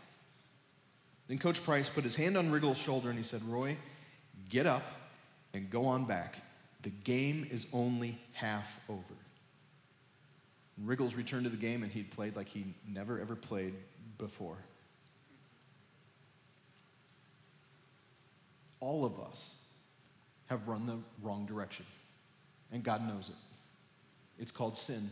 Then 1.27 1.37
Coach 1.37 1.63
Price 1.63 1.89
put 1.89 2.03
his 2.03 2.15
hand 2.15 2.37
on 2.37 2.51
Riggle's 2.51 2.77
shoulder 2.77 3.09
and 3.09 3.17
he 3.17 3.23
said, 3.23 3.41
Roy, 3.43 3.77
get 4.49 4.65
up 4.65 4.83
and 5.53 5.69
go 5.69 5.85
on 5.85 6.05
back. 6.05 6.37
The 6.83 6.89
game 6.89 7.47
is 7.49 7.67
only 7.73 8.19
half 8.33 8.79
over. 8.89 9.01
And 10.77 10.87
Riegels 10.87 11.15
returned 11.15 11.45
to 11.45 11.49
the 11.49 11.57
game 11.57 11.83
and 11.83 11.91
he'd 11.91 12.11
played 12.11 12.35
like 12.35 12.49
he 12.49 12.65
never 12.87 13.19
ever 13.19 13.35
played 13.35 13.73
before. 14.17 14.57
All 18.79 19.05
of 19.05 19.19
us 19.19 19.59
have 20.47 20.67
run 20.67 20.85
the 20.85 20.97
wrong 21.21 21.45
direction, 21.45 21.85
and 22.71 22.83
God 22.83 23.07
knows 23.07 23.29
it. 23.29 23.35
It's 24.41 24.51
called 24.51 24.77
sin. 24.77 25.09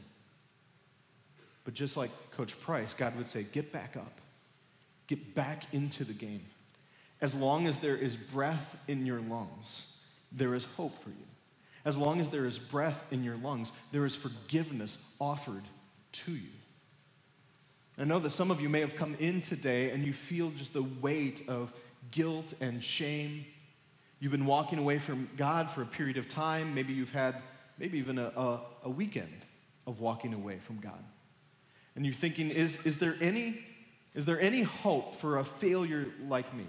But 1.66 1.74
just 1.74 1.96
like 1.96 2.12
Coach 2.32 2.60
Price, 2.60 2.94
God 2.94 3.16
would 3.16 3.28
say, 3.28 3.44
get 3.52 3.72
back 3.72 3.96
up, 3.96 4.20
get 5.08 5.34
back 5.34 5.64
into 5.74 6.04
the 6.04 6.14
game. 6.14 6.46
As 7.22 7.34
long 7.34 7.68
as 7.68 7.80
there 7.80 7.96
is 7.96 8.16
breath 8.16 8.78
in 8.88 9.06
your 9.06 9.22
lungs, 9.22 9.98
there 10.32 10.56
is 10.56 10.66
hope 10.66 11.02
for 11.02 11.10
you. 11.10 11.16
As 11.86 11.98
long 11.98 12.20
as 12.20 12.30
there 12.30 12.46
is 12.46 12.60
breath 12.60 13.12
in 13.12 13.24
your 13.24 13.38
lungs, 13.38 13.72
there 13.92 14.06
is 14.06 14.16
forgiveness 14.16 15.14
offered 15.20 15.64
to 16.12 16.32
you. 16.32 16.50
I 17.98 18.06
know 18.06 18.20
that 18.20 18.32
some 18.32 18.50
of 18.50 18.60
you 18.60 18.70
may 18.70 18.80
have 18.80 18.96
come 18.96 19.16
in 19.20 19.42
today 19.42 19.92
and 19.92 20.04
you 20.04 20.14
feel 20.14 20.50
just 20.52 20.74
the 20.74 20.84
weight 20.84 21.44
of 21.48 21.72
guilt 22.10 22.54
and 22.60 22.84
shame. 22.84 23.46
You've 24.20 24.32
been 24.32 24.48
walking 24.48 24.80
away 24.80 24.98
from 24.98 25.30
God 25.38 25.70
for 25.70 25.84
a 25.84 25.86
period 25.86 26.18
of 26.18 26.28
time. 26.28 26.74
Maybe 26.74 26.94
you've 26.94 27.14
had, 27.14 27.36
maybe 27.78 28.00
even 28.00 28.18
a, 28.18 28.32
a, 28.36 28.60
a 28.86 28.90
weekend 28.90 29.42
of 29.86 30.00
walking 30.00 30.34
away 30.34 30.58
from 30.58 30.78
God. 30.78 31.04
And 31.96 32.04
you're 32.04 32.16
thinking, 32.16 32.50
is, 32.50 32.86
is, 32.88 32.98
there 32.98 33.16
any, 33.22 33.60
is 34.16 34.26
there 34.26 34.42
any 34.42 34.64
hope 34.64 35.14
for 35.14 35.38
a 35.38 35.44
failure 35.44 36.08
like 36.28 36.52
me? 36.56 36.66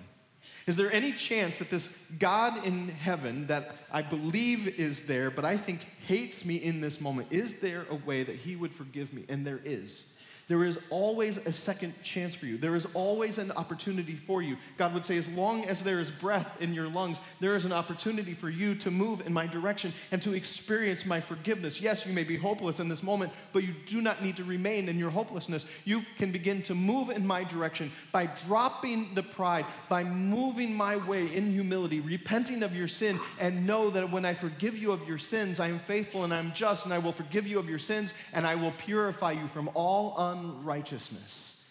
Is 0.66 0.76
there 0.76 0.92
any 0.92 1.12
chance 1.12 1.56
that 1.58 1.70
this 1.70 2.06
God 2.18 2.66
in 2.66 2.88
heaven 2.88 3.46
that 3.46 3.76
I 3.90 4.02
believe 4.02 4.78
is 4.78 5.06
there, 5.06 5.30
but 5.30 5.46
I 5.46 5.56
think 5.56 5.80
hates 6.06 6.44
me 6.44 6.56
in 6.56 6.82
this 6.82 7.00
moment, 7.00 7.28
is 7.30 7.60
there 7.60 7.86
a 7.88 7.94
way 7.94 8.24
that 8.24 8.36
he 8.36 8.56
would 8.56 8.74
forgive 8.74 9.14
me? 9.14 9.24
And 9.30 9.46
there 9.46 9.60
is. 9.64 10.13
There 10.46 10.64
is 10.64 10.78
always 10.90 11.38
a 11.38 11.52
second 11.52 11.94
chance 12.02 12.34
for 12.34 12.44
you. 12.44 12.58
There 12.58 12.76
is 12.76 12.86
always 12.92 13.38
an 13.38 13.50
opportunity 13.52 14.14
for 14.14 14.42
you. 14.42 14.58
God 14.76 14.92
would 14.92 15.04
say, 15.04 15.16
as 15.16 15.32
long 15.34 15.64
as 15.64 15.82
there 15.82 16.00
is 16.00 16.10
breath 16.10 16.60
in 16.60 16.74
your 16.74 16.88
lungs, 16.88 17.18
there 17.40 17.56
is 17.56 17.64
an 17.64 17.72
opportunity 17.72 18.34
for 18.34 18.50
you 18.50 18.74
to 18.76 18.90
move 18.90 19.26
in 19.26 19.32
my 19.32 19.46
direction 19.46 19.92
and 20.12 20.22
to 20.22 20.34
experience 20.34 21.06
my 21.06 21.20
forgiveness. 21.20 21.80
Yes, 21.80 22.04
you 22.06 22.12
may 22.12 22.24
be 22.24 22.36
hopeless 22.36 22.78
in 22.78 22.88
this 22.88 23.02
moment, 23.02 23.32
but 23.52 23.64
you 23.64 23.74
do 23.86 24.02
not 24.02 24.22
need 24.22 24.36
to 24.36 24.44
remain 24.44 24.88
in 24.88 24.98
your 24.98 25.10
hopelessness. 25.10 25.66
You 25.84 26.02
can 26.18 26.30
begin 26.30 26.62
to 26.64 26.74
move 26.74 27.08
in 27.08 27.26
my 27.26 27.44
direction 27.44 27.90
by 28.12 28.28
dropping 28.46 29.14
the 29.14 29.22
pride, 29.22 29.64
by 29.88 30.04
moving 30.04 30.74
my 30.74 30.96
way 30.96 31.34
in 31.34 31.52
humility, 31.52 32.00
repenting 32.00 32.62
of 32.62 32.76
your 32.76 32.88
sin, 32.88 33.18
and 33.40 33.66
know 33.66 33.88
that 33.90 34.10
when 34.10 34.24
I 34.24 34.34
forgive 34.34 34.76
you 34.76 34.92
of 34.92 35.08
your 35.08 35.18
sins, 35.18 35.58
I 35.58 35.68
am 35.68 35.78
faithful 35.78 36.24
and 36.24 36.34
I'm 36.34 36.52
just, 36.52 36.84
and 36.84 36.92
I 36.92 36.98
will 36.98 37.12
forgive 37.12 37.46
you 37.46 37.58
of 37.58 37.68
your 37.68 37.78
sins, 37.78 38.12
and 38.34 38.46
I 38.46 38.56
will 38.56 38.72
purify 38.72 39.32
you 39.32 39.46
from 39.46 39.70
all 39.74 40.14
unrighteousness. 40.34 41.64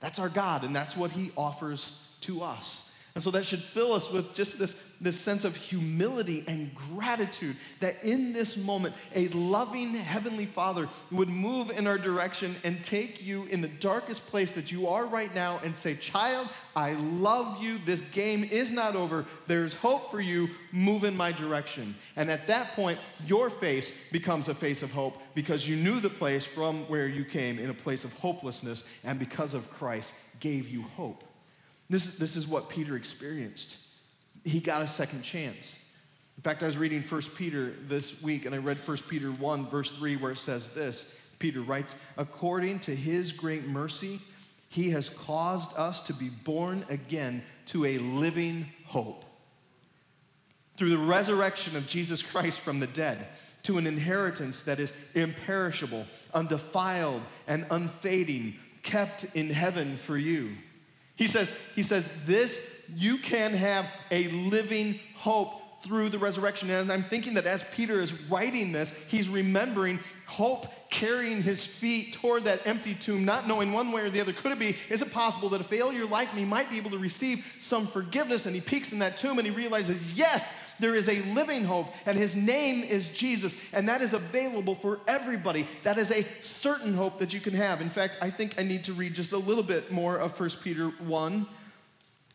That's 0.00 0.18
our 0.18 0.28
God, 0.28 0.64
and 0.64 0.74
that's 0.74 0.96
what 0.96 1.10
He 1.10 1.30
offers 1.36 2.06
to 2.22 2.42
us. 2.42 2.85
And 3.16 3.22
so 3.22 3.30
that 3.30 3.46
should 3.46 3.60
fill 3.60 3.94
us 3.94 4.12
with 4.12 4.34
just 4.34 4.58
this, 4.58 4.74
this 5.00 5.18
sense 5.18 5.46
of 5.46 5.56
humility 5.56 6.44
and 6.46 6.70
gratitude 6.74 7.56
that 7.80 8.04
in 8.04 8.34
this 8.34 8.58
moment, 8.58 8.94
a 9.14 9.28
loving 9.28 9.94
Heavenly 9.94 10.44
Father 10.44 10.86
would 11.10 11.30
move 11.30 11.70
in 11.70 11.86
our 11.86 11.96
direction 11.96 12.54
and 12.62 12.84
take 12.84 13.24
you 13.24 13.44
in 13.44 13.62
the 13.62 13.68
darkest 13.68 14.26
place 14.26 14.52
that 14.52 14.70
you 14.70 14.88
are 14.88 15.06
right 15.06 15.34
now 15.34 15.60
and 15.64 15.74
say, 15.74 15.94
Child, 15.94 16.48
I 16.76 16.92
love 16.92 17.62
you. 17.62 17.78
This 17.78 18.10
game 18.10 18.44
is 18.44 18.70
not 18.70 18.94
over. 18.94 19.24
There's 19.46 19.72
hope 19.72 20.10
for 20.10 20.20
you. 20.20 20.50
Move 20.70 21.02
in 21.02 21.16
my 21.16 21.32
direction. 21.32 21.94
And 22.16 22.30
at 22.30 22.46
that 22.48 22.72
point, 22.72 22.98
your 23.26 23.48
face 23.48 24.10
becomes 24.12 24.48
a 24.48 24.54
face 24.54 24.82
of 24.82 24.92
hope 24.92 25.16
because 25.34 25.66
you 25.66 25.76
knew 25.76 26.00
the 26.00 26.10
place 26.10 26.44
from 26.44 26.86
where 26.90 27.08
you 27.08 27.24
came 27.24 27.58
in 27.58 27.70
a 27.70 27.74
place 27.74 28.04
of 28.04 28.12
hopelessness, 28.18 28.86
and 29.04 29.18
because 29.18 29.54
of 29.54 29.70
Christ, 29.70 30.12
gave 30.38 30.68
you 30.68 30.82
hope. 30.82 31.24
This, 31.88 32.18
this 32.18 32.36
is 32.36 32.48
what 32.48 32.68
Peter 32.68 32.96
experienced. 32.96 33.78
He 34.44 34.60
got 34.60 34.82
a 34.82 34.88
second 34.88 35.22
chance. 35.22 35.82
In 36.36 36.42
fact, 36.42 36.62
I 36.62 36.66
was 36.66 36.76
reading 36.76 37.02
1 37.02 37.22
Peter 37.36 37.72
this 37.86 38.22
week, 38.22 38.44
and 38.44 38.54
I 38.54 38.58
read 38.58 38.76
1 38.78 38.96
Peter 39.08 39.28
1, 39.30 39.66
verse 39.66 39.90
3, 39.96 40.16
where 40.16 40.32
it 40.32 40.38
says 40.38 40.74
this 40.74 41.18
Peter 41.38 41.60
writes, 41.60 41.94
According 42.18 42.80
to 42.80 42.94
his 42.94 43.32
great 43.32 43.66
mercy, 43.66 44.20
he 44.68 44.90
has 44.90 45.08
caused 45.08 45.76
us 45.78 46.02
to 46.06 46.12
be 46.12 46.28
born 46.28 46.84
again 46.90 47.42
to 47.66 47.84
a 47.84 47.98
living 47.98 48.66
hope. 48.86 49.24
Through 50.76 50.90
the 50.90 50.98
resurrection 50.98 51.76
of 51.76 51.88
Jesus 51.88 52.20
Christ 52.20 52.60
from 52.60 52.80
the 52.80 52.86
dead, 52.86 53.26
to 53.62 53.78
an 53.78 53.86
inheritance 53.86 54.62
that 54.64 54.78
is 54.78 54.92
imperishable, 55.14 56.06
undefiled, 56.34 57.22
and 57.48 57.66
unfading, 57.70 58.54
kept 58.82 59.34
in 59.34 59.50
heaven 59.50 59.96
for 59.96 60.16
you 60.16 60.50
he 61.16 61.26
says, 61.26 61.50
he 61.74 61.82
says, 61.82 62.26
this, 62.26 62.84
you 62.94 63.18
can 63.18 63.52
have 63.52 63.86
a 64.10 64.28
living 64.28 64.98
hope 65.16 65.62
through 65.82 66.08
the 66.08 66.18
resurrection. 66.18 66.70
And 66.70 66.90
I'm 66.90 67.02
thinking 67.02 67.34
that 67.34 67.46
as 67.46 67.62
Peter 67.74 68.00
is 68.00 68.12
writing 68.28 68.72
this, 68.72 68.92
he's 69.08 69.28
remembering 69.28 69.98
hope 70.26 70.66
carrying 70.90 71.42
his 71.42 71.64
feet 71.64 72.14
toward 72.14 72.44
that 72.44 72.66
empty 72.66 72.94
tomb, 72.94 73.24
not 73.24 73.46
knowing 73.46 73.72
one 73.72 73.92
way 73.92 74.02
or 74.02 74.10
the 74.10 74.20
other. 74.20 74.32
Could 74.32 74.52
it 74.52 74.58
be, 74.58 74.76
is 74.90 75.02
it 75.02 75.12
possible 75.12 75.48
that 75.50 75.60
a 75.60 75.64
failure 75.64 76.04
like 76.04 76.34
me 76.34 76.44
might 76.44 76.70
be 76.70 76.76
able 76.76 76.90
to 76.90 76.98
receive 76.98 77.56
some 77.60 77.86
forgiveness? 77.86 78.46
And 78.46 78.54
he 78.54 78.60
peeks 78.60 78.92
in 78.92 78.98
that 78.98 79.18
tomb 79.18 79.38
and 79.38 79.46
he 79.46 79.54
realizes, 79.54 80.16
yes, 80.18 80.65
there 80.78 80.94
is 80.94 81.08
a 81.08 81.22
living 81.32 81.64
hope, 81.64 81.86
and 82.04 82.18
his 82.18 82.34
name 82.34 82.82
is 82.82 83.10
Jesus, 83.10 83.56
and 83.72 83.88
that 83.88 84.02
is 84.02 84.12
available 84.12 84.74
for 84.74 85.00
everybody. 85.06 85.66
That 85.82 85.98
is 85.98 86.10
a 86.10 86.22
certain 86.22 86.94
hope 86.94 87.18
that 87.18 87.32
you 87.32 87.40
can 87.40 87.54
have. 87.54 87.80
In 87.80 87.90
fact, 87.90 88.18
I 88.20 88.30
think 88.30 88.58
I 88.58 88.62
need 88.62 88.84
to 88.84 88.92
read 88.92 89.14
just 89.14 89.32
a 89.32 89.38
little 89.38 89.62
bit 89.62 89.90
more 89.90 90.18
of 90.18 90.38
1 90.38 90.50
Peter 90.62 90.88
1, 90.88 91.46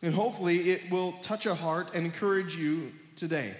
and 0.02 0.14
hopefully 0.14 0.70
it 0.70 0.90
will 0.90 1.12
touch 1.22 1.46
a 1.46 1.54
heart 1.54 1.94
and 1.94 2.04
encourage 2.04 2.56
you 2.56 2.92
today. 3.16 3.54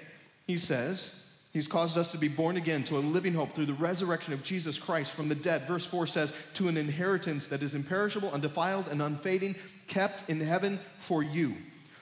He 0.46 0.56
says, 0.56 1.18
He's 1.52 1.68
caused 1.68 1.98
us 1.98 2.12
to 2.12 2.18
be 2.18 2.28
born 2.28 2.56
again 2.56 2.82
to 2.84 2.96
a 2.96 3.00
living 3.00 3.34
hope 3.34 3.50
through 3.50 3.66
the 3.66 3.74
resurrection 3.74 4.32
of 4.32 4.42
Jesus 4.42 4.78
Christ 4.78 5.12
from 5.12 5.28
the 5.28 5.34
dead. 5.34 5.68
Verse 5.68 5.84
4 5.84 6.06
says, 6.06 6.34
To 6.54 6.68
an 6.68 6.78
inheritance 6.78 7.46
that 7.48 7.62
is 7.62 7.74
imperishable, 7.74 8.30
undefiled, 8.30 8.88
and 8.88 9.02
unfading, 9.02 9.56
kept 9.86 10.30
in 10.30 10.40
heaven 10.40 10.80
for 10.98 11.22
you 11.22 11.54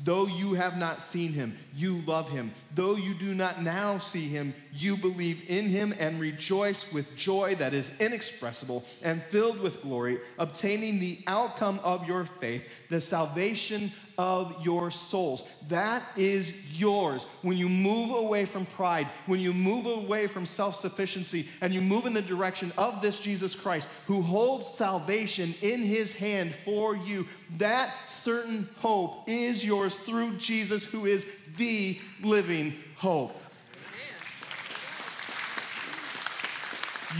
Though 0.00 0.26
you 0.26 0.54
have 0.54 0.78
not 0.78 1.02
seen 1.02 1.32
him, 1.32 1.58
you 1.74 2.02
love 2.06 2.30
him. 2.30 2.52
Though 2.74 2.94
you 2.94 3.14
do 3.14 3.34
not 3.34 3.62
now 3.62 3.98
see 3.98 4.28
him, 4.28 4.54
you 4.72 4.96
believe 4.96 5.44
in 5.48 5.66
him 5.66 5.92
and 5.98 6.20
rejoice 6.20 6.92
with 6.92 7.16
joy 7.16 7.56
that 7.56 7.74
is 7.74 8.00
inexpressible 8.00 8.84
and 9.02 9.20
filled 9.24 9.60
with 9.60 9.82
glory, 9.82 10.18
obtaining 10.38 11.00
the 11.00 11.18
outcome 11.26 11.80
of 11.82 12.06
your 12.06 12.24
faith, 12.24 12.88
the 12.88 13.00
salvation 13.00 13.92
of 14.18 14.64
your 14.64 14.90
souls. 14.90 15.44
That 15.68 16.02
is 16.16 16.52
yours. 16.78 17.24
When 17.42 17.56
you 17.56 17.68
move 17.68 18.10
away 18.10 18.44
from 18.44 18.66
pride, 18.66 19.06
when 19.26 19.38
you 19.38 19.52
move 19.52 19.86
away 19.86 20.26
from 20.26 20.44
self 20.44 20.80
sufficiency, 20.80 21.48
and 21.60 21.72
you 21.72 21.80
move 21.80 22.04
in 22.04 22.12
the 22.12 22.22
direction 22.22 22.72
of 22.76 23.00
this 23.00 23.20
Jesus 23.20 23.54
Christ 23.54 23.88
who 24.06 24.20
holds 24.20 24.66
salvation 24.66 25.54
in 25.62 25.80
his 25.80 26.16
hand 26.16 26.52
for 26.52 26.96
you, 26.96 27.26
that 27.58 27.94
certain 28.08 28.68
hope 28.78 29.28
is 29.28 29.64
yours 29.64 29.94
through 29.94 30.36
Jesus, 30.38 30.84
who 30.84 31.06
is 31.06 31.24
the 31.56 31.98
living 32.22 32.74
hope. 32.96 33.40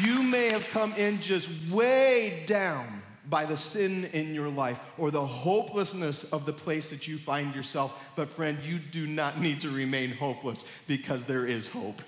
You 0.01 0.23
may 0.23 0.51
have 0.51 0.69
come 0.71 0.93
in 0.95 1.21
just 1.21 1.71
way 1.71 2.45
down 2.47 3.03
by 3.29 3.45
the 3.45 3.57
sin 3.57 4.07
in 4.13 4.35
your 4.35 4.49
life 4.49 4.81
or 4.97 5.11
the 5.11 5.25
hopelessness 5.25 6.33
of 6.33 6.47
the 6.47 6.53
place 6.53 6.91
that 6.91 7.07
you 7.07 7.19
find 7.19 7.55
yourself. 7.55 8.11
But, 8.17 8.29
friend, 8.29 8.59
you 8.65 8.79
do 8.79 9.07
not 9.07 9.41
need 9.41 9.61
to 9.61 9.71
remain 9.71 10.11
hopeless 10.11 10.65
because 10.87 11.25
there 11.25 11.47
is 11.47 11.67
hope. 11.69 12.01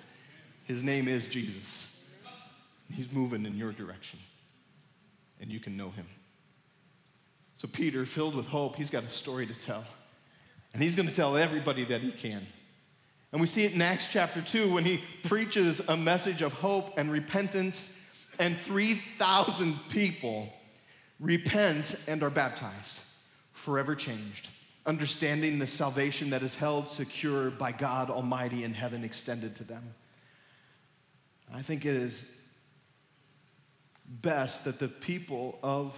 His 0.64 0.82
name 0.82 1.08
is 1.08 1.26
Jesus. 1.26 2.04
He's 2.92 3.12
moving 3.12 3.46
in 3.46 3.54
your 3.54 3.72
direction, 3.72 4.18
and 5.40 5.50
you 5.50 5.60
can 5.60 5.76
know 5.76 5.90
him. 5.90 6.06
So, 7.56 7.68
Peter, 7.68 8.06
filled 8.06 8.34
with 8.34 8.46
hope, 8.46 8.76
he's 8.76 8.90
got 8.90 9.04
a 9.04 9.10
story 9.10 9.46
to 9.46 9.54
tell. 9.54 9.84
And 10.72 10.82
he's 10.82 10.94
going 10.94 11.08
to 11.08 11.14
tell 11.14 11.36
everybody 11.36 11.84
that 11.84 12.00
he 12.00 12.10
can. 12.10 12.46
And 13.32 13.40
we 13.40 13.46
see 13.46 13.64
it 13.64 13.74
in 13.74 13.82
Acts 13.82 14.08
chapter 14.10 14.40
2 14.40 14.72
when 14.72 14.84
he 14.84 15.00
preaches 15.24 15.80
a 15.88 15.96
message 15.96 16.42
of 16.42 16.52
hope 16.54 16.96
and 16.96 17.12
repentance, 17.12 17.96
and 18.38 18.56
3,000 18.56 19.74
people 19.90 20.52
repent 21.20 22.04
and 22.08 22.22
are 22.22 22.30
baptized, 22.30 22.98
forever 23.52 23.94
changed, 23.94 24.48
understanding 24.86 25.58
the 25.58 25.66
salvation 25.66 26.30
that 26.30 26.42
is 26.42 26.54
held 26.54 26.88
secure 26.88 27.50
by 27.50 27.72
God 27.72 28.10
Almighty 28.10 28.64
in 28.64 28.72
heaven 28.72 29.04
extended 29.04 29.54
to 29.56 29.64
them. 29.64 29.94
I 31.52 31.62
think 31.62 31.84
it 31.84 31.96
is 31.96 32.36
best 34.06 34.64
that 34.64 34.78
the 34.78 34.88
people 34.88 35.58
of 35.62 35.96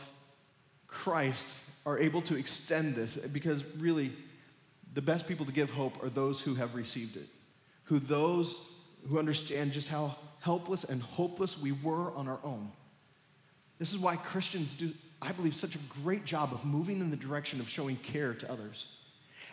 Christ 0.86 1.70
are 1.86 1.98
able 1.98 2.22
to 2.22 2.36
extend 2.36 2.94
this 2.94 3.16
because 3.28 3.64
really 3.76 4.12
the 4.94 5.02
best 5.02 5.26
people 5.26 5.46
to 5.46 5.52
give 5.52 5.70
hope 5.70 6.02
are 6.02 6.10
those 6.10 6.40
who 6.40 6.54
have 6.54 6.74
received 6.74 7.16
it, 7.16 7.28
who 7.84 7.98
those 7.98 8.56
who 9.08 9.18
understand 9.18 9.72
just 9.72 9.88
how 9.88 10.14
helpless 10.40 10.84
and 10.84 11.02
hopeless 11.02 11.60
we 11.60 11.72
were 11.72 12.12
on 12.14 12.28
our 12.28 12.38
own. 12.44 12.70
This 13.78 13.92
is 13.92 13.98
why 13.98 14.16
Christians 14.16 14.74
do 14.74 14.90
I 15.22 15.32
believe, 15.32 15.54
such 15.54 15.76
a 15.76 15.78
great 16.02 16.24
job 16.24 16.52
of 16.52 16.64
moving 16.64 17.00
in 17.00 17.10
the 17.10 17.16
direction 17.16 17.60
of 17.60 17.68
showing 17.68 17.96
care 17.96 18.34
to 18.34 18.50
others. 18.50 18.96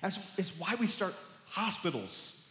That's, 0.01 0.38
it's 0.39 0.58
why 0.58 0.75
we 0.79 0.88
start 0.88 1.13
hospitals. 1.49 2.41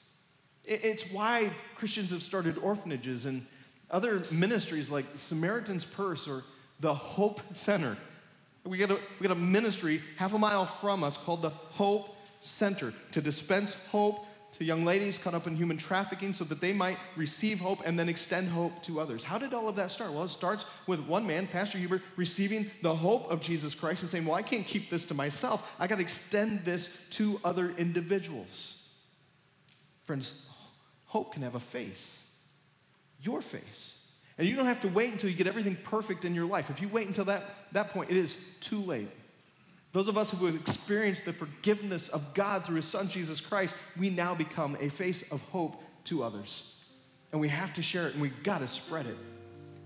it's 0.65 1.11
why 1.13 1.51
Christians 1.77 2.11
have 2.11 2.23
started 2.23 2.59
orphanages 2.59 3.27
and 3.27 3.45
other 3.91 4.23
ministries 4.31 4.91
like 4.91 5.07
Samaritan's 5.17 5.85
Purse 5.85 6.29
or 6.29 6.45
the 6.81 6.95
Hope 6.95 7.41
Center. 7.55 7.97
We 8.65 8.77
got, 8.79 8.91
a, 8.91 8.99
we 9.19 9.27
got 9.27 9.37
a 9.37 9.41
ministry 9.41 10.03
half 10.17 10.35
a 10.35 10.39
mile 10.39 10.67
from 10.67 11.03
us 11.03 11.17
called 11.17 11.43
the 11.43 11.51
Hope 11.51 12.15
Center 12.43 12.93
to 13.13 13.21
dispense 13.21 13.75
hope 13.91 14.25
to 14.53 14.65
young 14.65 14.85
ladies 14.85 15.19
caught 15.19 15.35
up 15.35 15.47
in 15.47 15.57
human 15.57 15.77
trafficking 15.77 16.33
so 16.33 16.45
that 16.45 16.61
they 16.61 16.73
might 16.73 16.97
receive 17.17 17.61
hope 17.61 17.83
and 17.85 17.99
then 17.99 18.09
extend 18.09 18.49
hope 18.49 18.83
to 18.85 19.01
others. 19.01 19.23
How 19.23 19.39
did 19.39 19.53
all 19.53 19.69
of 19.69 19.77
that 19.77 19.91
start? 19.91 20.13
Well, 20.13 20.25
it 20.25 20.29
starts 20.29 20.65
with 20.87 21.07
one 21.07 21.27
man, 21.27 21.47
Pastor 21.47 21.79
Hubert, 21.79 22.03
receiving 22.17 22.71
the 22.83 22.95
hope 22.95 23.31
of 23.31 23.41
Jesus 23.41 23.75
Christ 23.75 24.03
and 24.03 24.11
saying, 24.11 24.25
Well, 24.25 24.35
I 24.35 24.43
can't 24.43 24.67
keep 24.67 24.91
this 24.91 25.07
to 25.07 25.15
myself. 25.15 25.77
I 25.79 25.87
got 25.87 25.97
to 25.97 26.03
extend 26.03 26.61
this 26.61 27.07
to 27.11 27.41
other 27.45 27.73
individuals. 27.77 28.83
Friends, 30.05 30.49
hope 31.07 31.35
can 31.35 31.43
have 31.43 31.55
a 31.55 31.61
face, 31.61 32.33
your 33.23 33.43
face. 33.43 33.95
And 34.39 34.47
you 34.47 34.55
don't 34.55 34.67
have 34.67 34.81
to 34.83 34.89
wait 34.89 35.13
until 35.13 35.29
you 35.29 35.37
get 35.37 35.49
everything 35.49 35.77
perfect 35.77 36.25
in 36.25 36.35
your 36.35 36.47
life. 36.47 36.71
If 36.71 36.81
you 36.81 36.89
wait 36.89 37.09
until 37.09 37.25
that, 37.25 37.43
that 37.73 37.91
point, 37.91 38.11
it 38.11 38.17
is 38.17 38.37
too 38.61 38.79
late. 38.79 39.09
Those 39.93 40.09
of 40.09 40.19
us 40.19 40.31
who 40.31 40.47
have 40.47 40.55
experienced 40.55 41.25
the 41.25 41.33
forgiveness 41.33 42.09
of 42.09 42.35
God 42.35 42.65
through 42.65 42.77
his 42.77 42.85
son 42.85 43.09
Jesus 43.09 43.41
Christ, 43.41 43.75
we 43.99 44.11
now 44.11 44.35
become 44.35 44.77
a 44.81 44.91
face 44.91 45.31
of 45.33 45.41
hope 45.51 45.83
to 46.05 46.23
others. 46.23 46.75
And 47.33 47.41
we 47.41 47.49
have 47.49 47.75
to 47.75 47.83
share 47.83 48.07
it 48.07 48.15
and 48.15 48.23
we've 48.23 48.43
got 48.43 48.61
to 48.61 48.67
spread 48.67 49.07
it. 49.07 49.17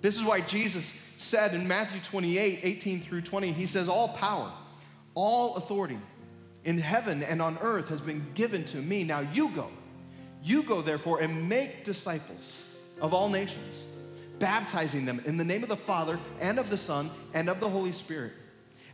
This 0.00 0.16
is 0.16 0.24
why 0.24 0.40
Jesus 0.40 0.86
said 1.16 1.54
in 1.54 1.68
Matthew 1.68 2.00
28 2.00 2.60
18 2.62 3.00
through 3.00 3.20
20, 3.22 3.52
he 3.52 3.66
says, 3.66 3.88
All 3.88 4.08
power, 4.08 4.50
all 5.14 5.56
authority 5.56 5.98
in 6.64 6.78
heaven 6.78 7.22
and 7.22 7.40
on 7.40 7.58
earth 7.60 7.88
has 7.88 8.00
been 8.00 8.26
given 8.34 8.64
to 8.64 8.78
me. 8.78 9.04
Now 9.04 9.20
you 9.20 9.50
go. 9.50 9.70
You 10.42 10.64
go, 10.64 10.82
therefore, 10.82 11.20
and 11.20 11.48
make 11.48 11.84
disciples 11.84 12.66
of 13.00 13.14
all 13.14 13.28
nations, 13.28 13.84
baptizing 14.40 15.04
them 15.04 15.22
in 15.24 15.36
the 15.36 15.44
name 15.44 15.62
of 15.62 15.68
the 15.68 15.76
Father 15.76 16.18
and 16.40 16.58
of 16.58 16.68
the 16.68 16.76
Son 16.76 17.08
and 17.32 17.48
of 17.48 17.60
the 17.60 17.68
Holy 17.68 17.92
Spirit 17.92 18.32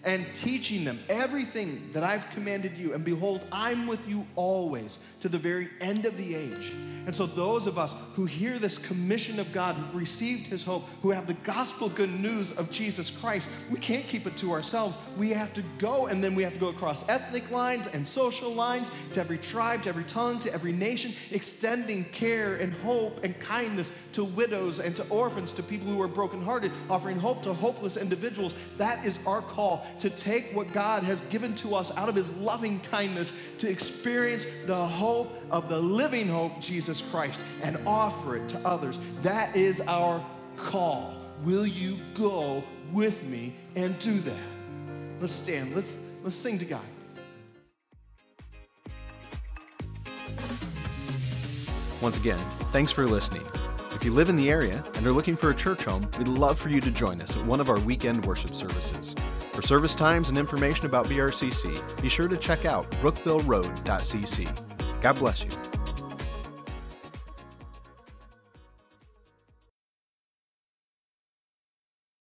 and 0.04 0.24
teaching 0.34 0.84
them 0.84 0.98
everything 1.08 1.90
that 1.92 2.02
I've 2.02 2.28
commanded 2.30 2.76
you. 2.76 2.94
And 2.94 3.04
behold, 3.04 3.40
I'm 3.50 3.86
with 3.86 4.08
you 4.08 4.26
always 4.36 4.98
to 5.20 5.28
the 5.28 5.38
very 5.38 5.68
end 5.80 6.04
of 6.04 6.16
the 6.16 6.34
age. 6.34 6.72
And 7.06 7.16
so, 7.16 7.24
those 7.24 7.66
of 7.66 7.78
us 7.78 7.94
who 8.14 8.26
hear 8.26 8.58
this 8.58 8.76
commission 8.76 9.40
of 9.40 9.50
God, 9.52 9.76
who've 9.76 9.94
received 9.94 10.46
his 10.46 10.62
hope, 10.62 10.86
who 11.00 11.10
have 11.10 11.26
the 11.26 11.34
gospel 11.34 11.88
good 11.88 12.10
news 12.10 12.52
of 12.52 12.70
Jesus 12.70 13.08
Christ, 13.08 13.48
we 13.70 13.78
can't 13.78 14.04
keep 14.04 14.26
it 14.26 14.36
to 14.38 14.52
ourselves. 14.52 14.98
We 15.16 15.30
have 15.30 15.54
to 15.54 15.62
go, 15.78 16.06
and 16.06 16.22
then 16.22 16.34
we 16.34 16.42
have 16.42 16.52
to 16.52 16.58
go 16.58 16.68
across 16.68 17.08
ethnic 17.08 17.50
lines 17.50 17.86
and 17.86 18.06
social 18.06 18.52
lines 18.52 18.90
to 19.14 19.20
every 19.20 19.38
tribe, 19.38 19.84
to 19.84 19.88
every 19.88 20.04
tongue, 20.04 20.38
to 20.40 20.52
every 20.52 20.72
nation, 20.72 21.12
extending 21.30 22.04
care 22.04 22.56
and 22.56 22.74
hope 22.74 23.24
and 23.24 23.38
kindness 23.40 23.90
to 24.12 24.24
widows 24.24 24.78
and 24.78 24.94
to 24.96 25.08
orphans, 25.08 25.52
to 25.52 25.62
people 25.62 25.88
who 25.88 26.02
are 26.02 26.08
brokenhearted, 26.08 26.72
offering 26.90 27.18
hope 27.18 27.42
to 27.44 27.54
hopeless 27.54 27.96
individuals. 27.96 28.54
That 28.76 29.04
is 29.04 29.18
our 29.26 29.40
call 29.40 29.86
to 30.00 30.10
take 30.10 30.54
what 30.54 30.72
God 30.72 31.02
has 31.02 31.20
given 31.22 31.54
to 31.56 31.74
us 31.74 31.96
out 31.96 32.08
of 32.08 32.14
his 32.14 32.34
loving 32.36 32.80
kindness 32.80 33.32
to 33.58 33.68
experience 33.68 34.46
the 34.66 34.76
hope 34.76 35.34
of 35.50 35.68
the 35.68 35.80
living 35.80 36.28
hope, 36.28 36.60
Jesus 36.60 37.00
Christ, 37.10 37.40
and 37.62 37.76
offer 37.86 38.36
it 38.36 38.48
to 38.50 38.58
others. 38.66 38.98
That 39.22 39.54
is 39.56 39.80
our 39.82 40.24
call. 40.56 41.14
Will 41.44 41.66
you 41.66 41.96
go 42.14 42.64
with 42.92 43.24
me 43.28 43.54
and 43.76 43.98
do 44.00 44.18
that? 44.20 44.36
Let's 45.20 45.32
stand. 45.32 45.74
Let's, 45.74 45.96
let's 46.22 46.36
sing 46.36 46.58
to 46.58 46.64
God. 46.64 46.80
Once 52.00 52.16
again, 52.16 52.38
thanks 52.72 52.92
for 52.92 53.06
listening. 53.06 53.44
If 53.92 54.04
you 54.04 54.12
live 54.12 54.28
in 54.28 54.36
the 54.36 54.48
area 54.48 54.84
and 54.94 55.04
are 55.04 55.12
looking 55.12 55.36
for 55.36 55.50
a 55.50 55.54
church 55.54 55.84
home, 55.84 56.08
we'd 56.18 56.28
love 56.28 56.56
for 56.56 56.68
you 56.68 56.80
to 56.80 56.90
join 56.92 57.20
us 57.20 57.34
at 57.34 57.44
one 57.44 57.58
of 57.58 57.68
our 57.68 57.80
weekend 57.80 58.24
worship 58.24 58.54
services. 58.54 59.16
For 59.58 59.62
service 59.62 59.96
times 59.96 60.28
and 60.28 60.38
information 60.38 60.86
about 60.86 61.06
BRCC, 61.06 62.00
be 62.00 62.08
sure 62.08 62.28
to 62.28 62.36
check 62.36 62.64
out 62.64 62.88
brookvilleroad.cc. 63.02 65.02
God 65.02 65.18
bless 65.18 65.42
you. 65.42 65.77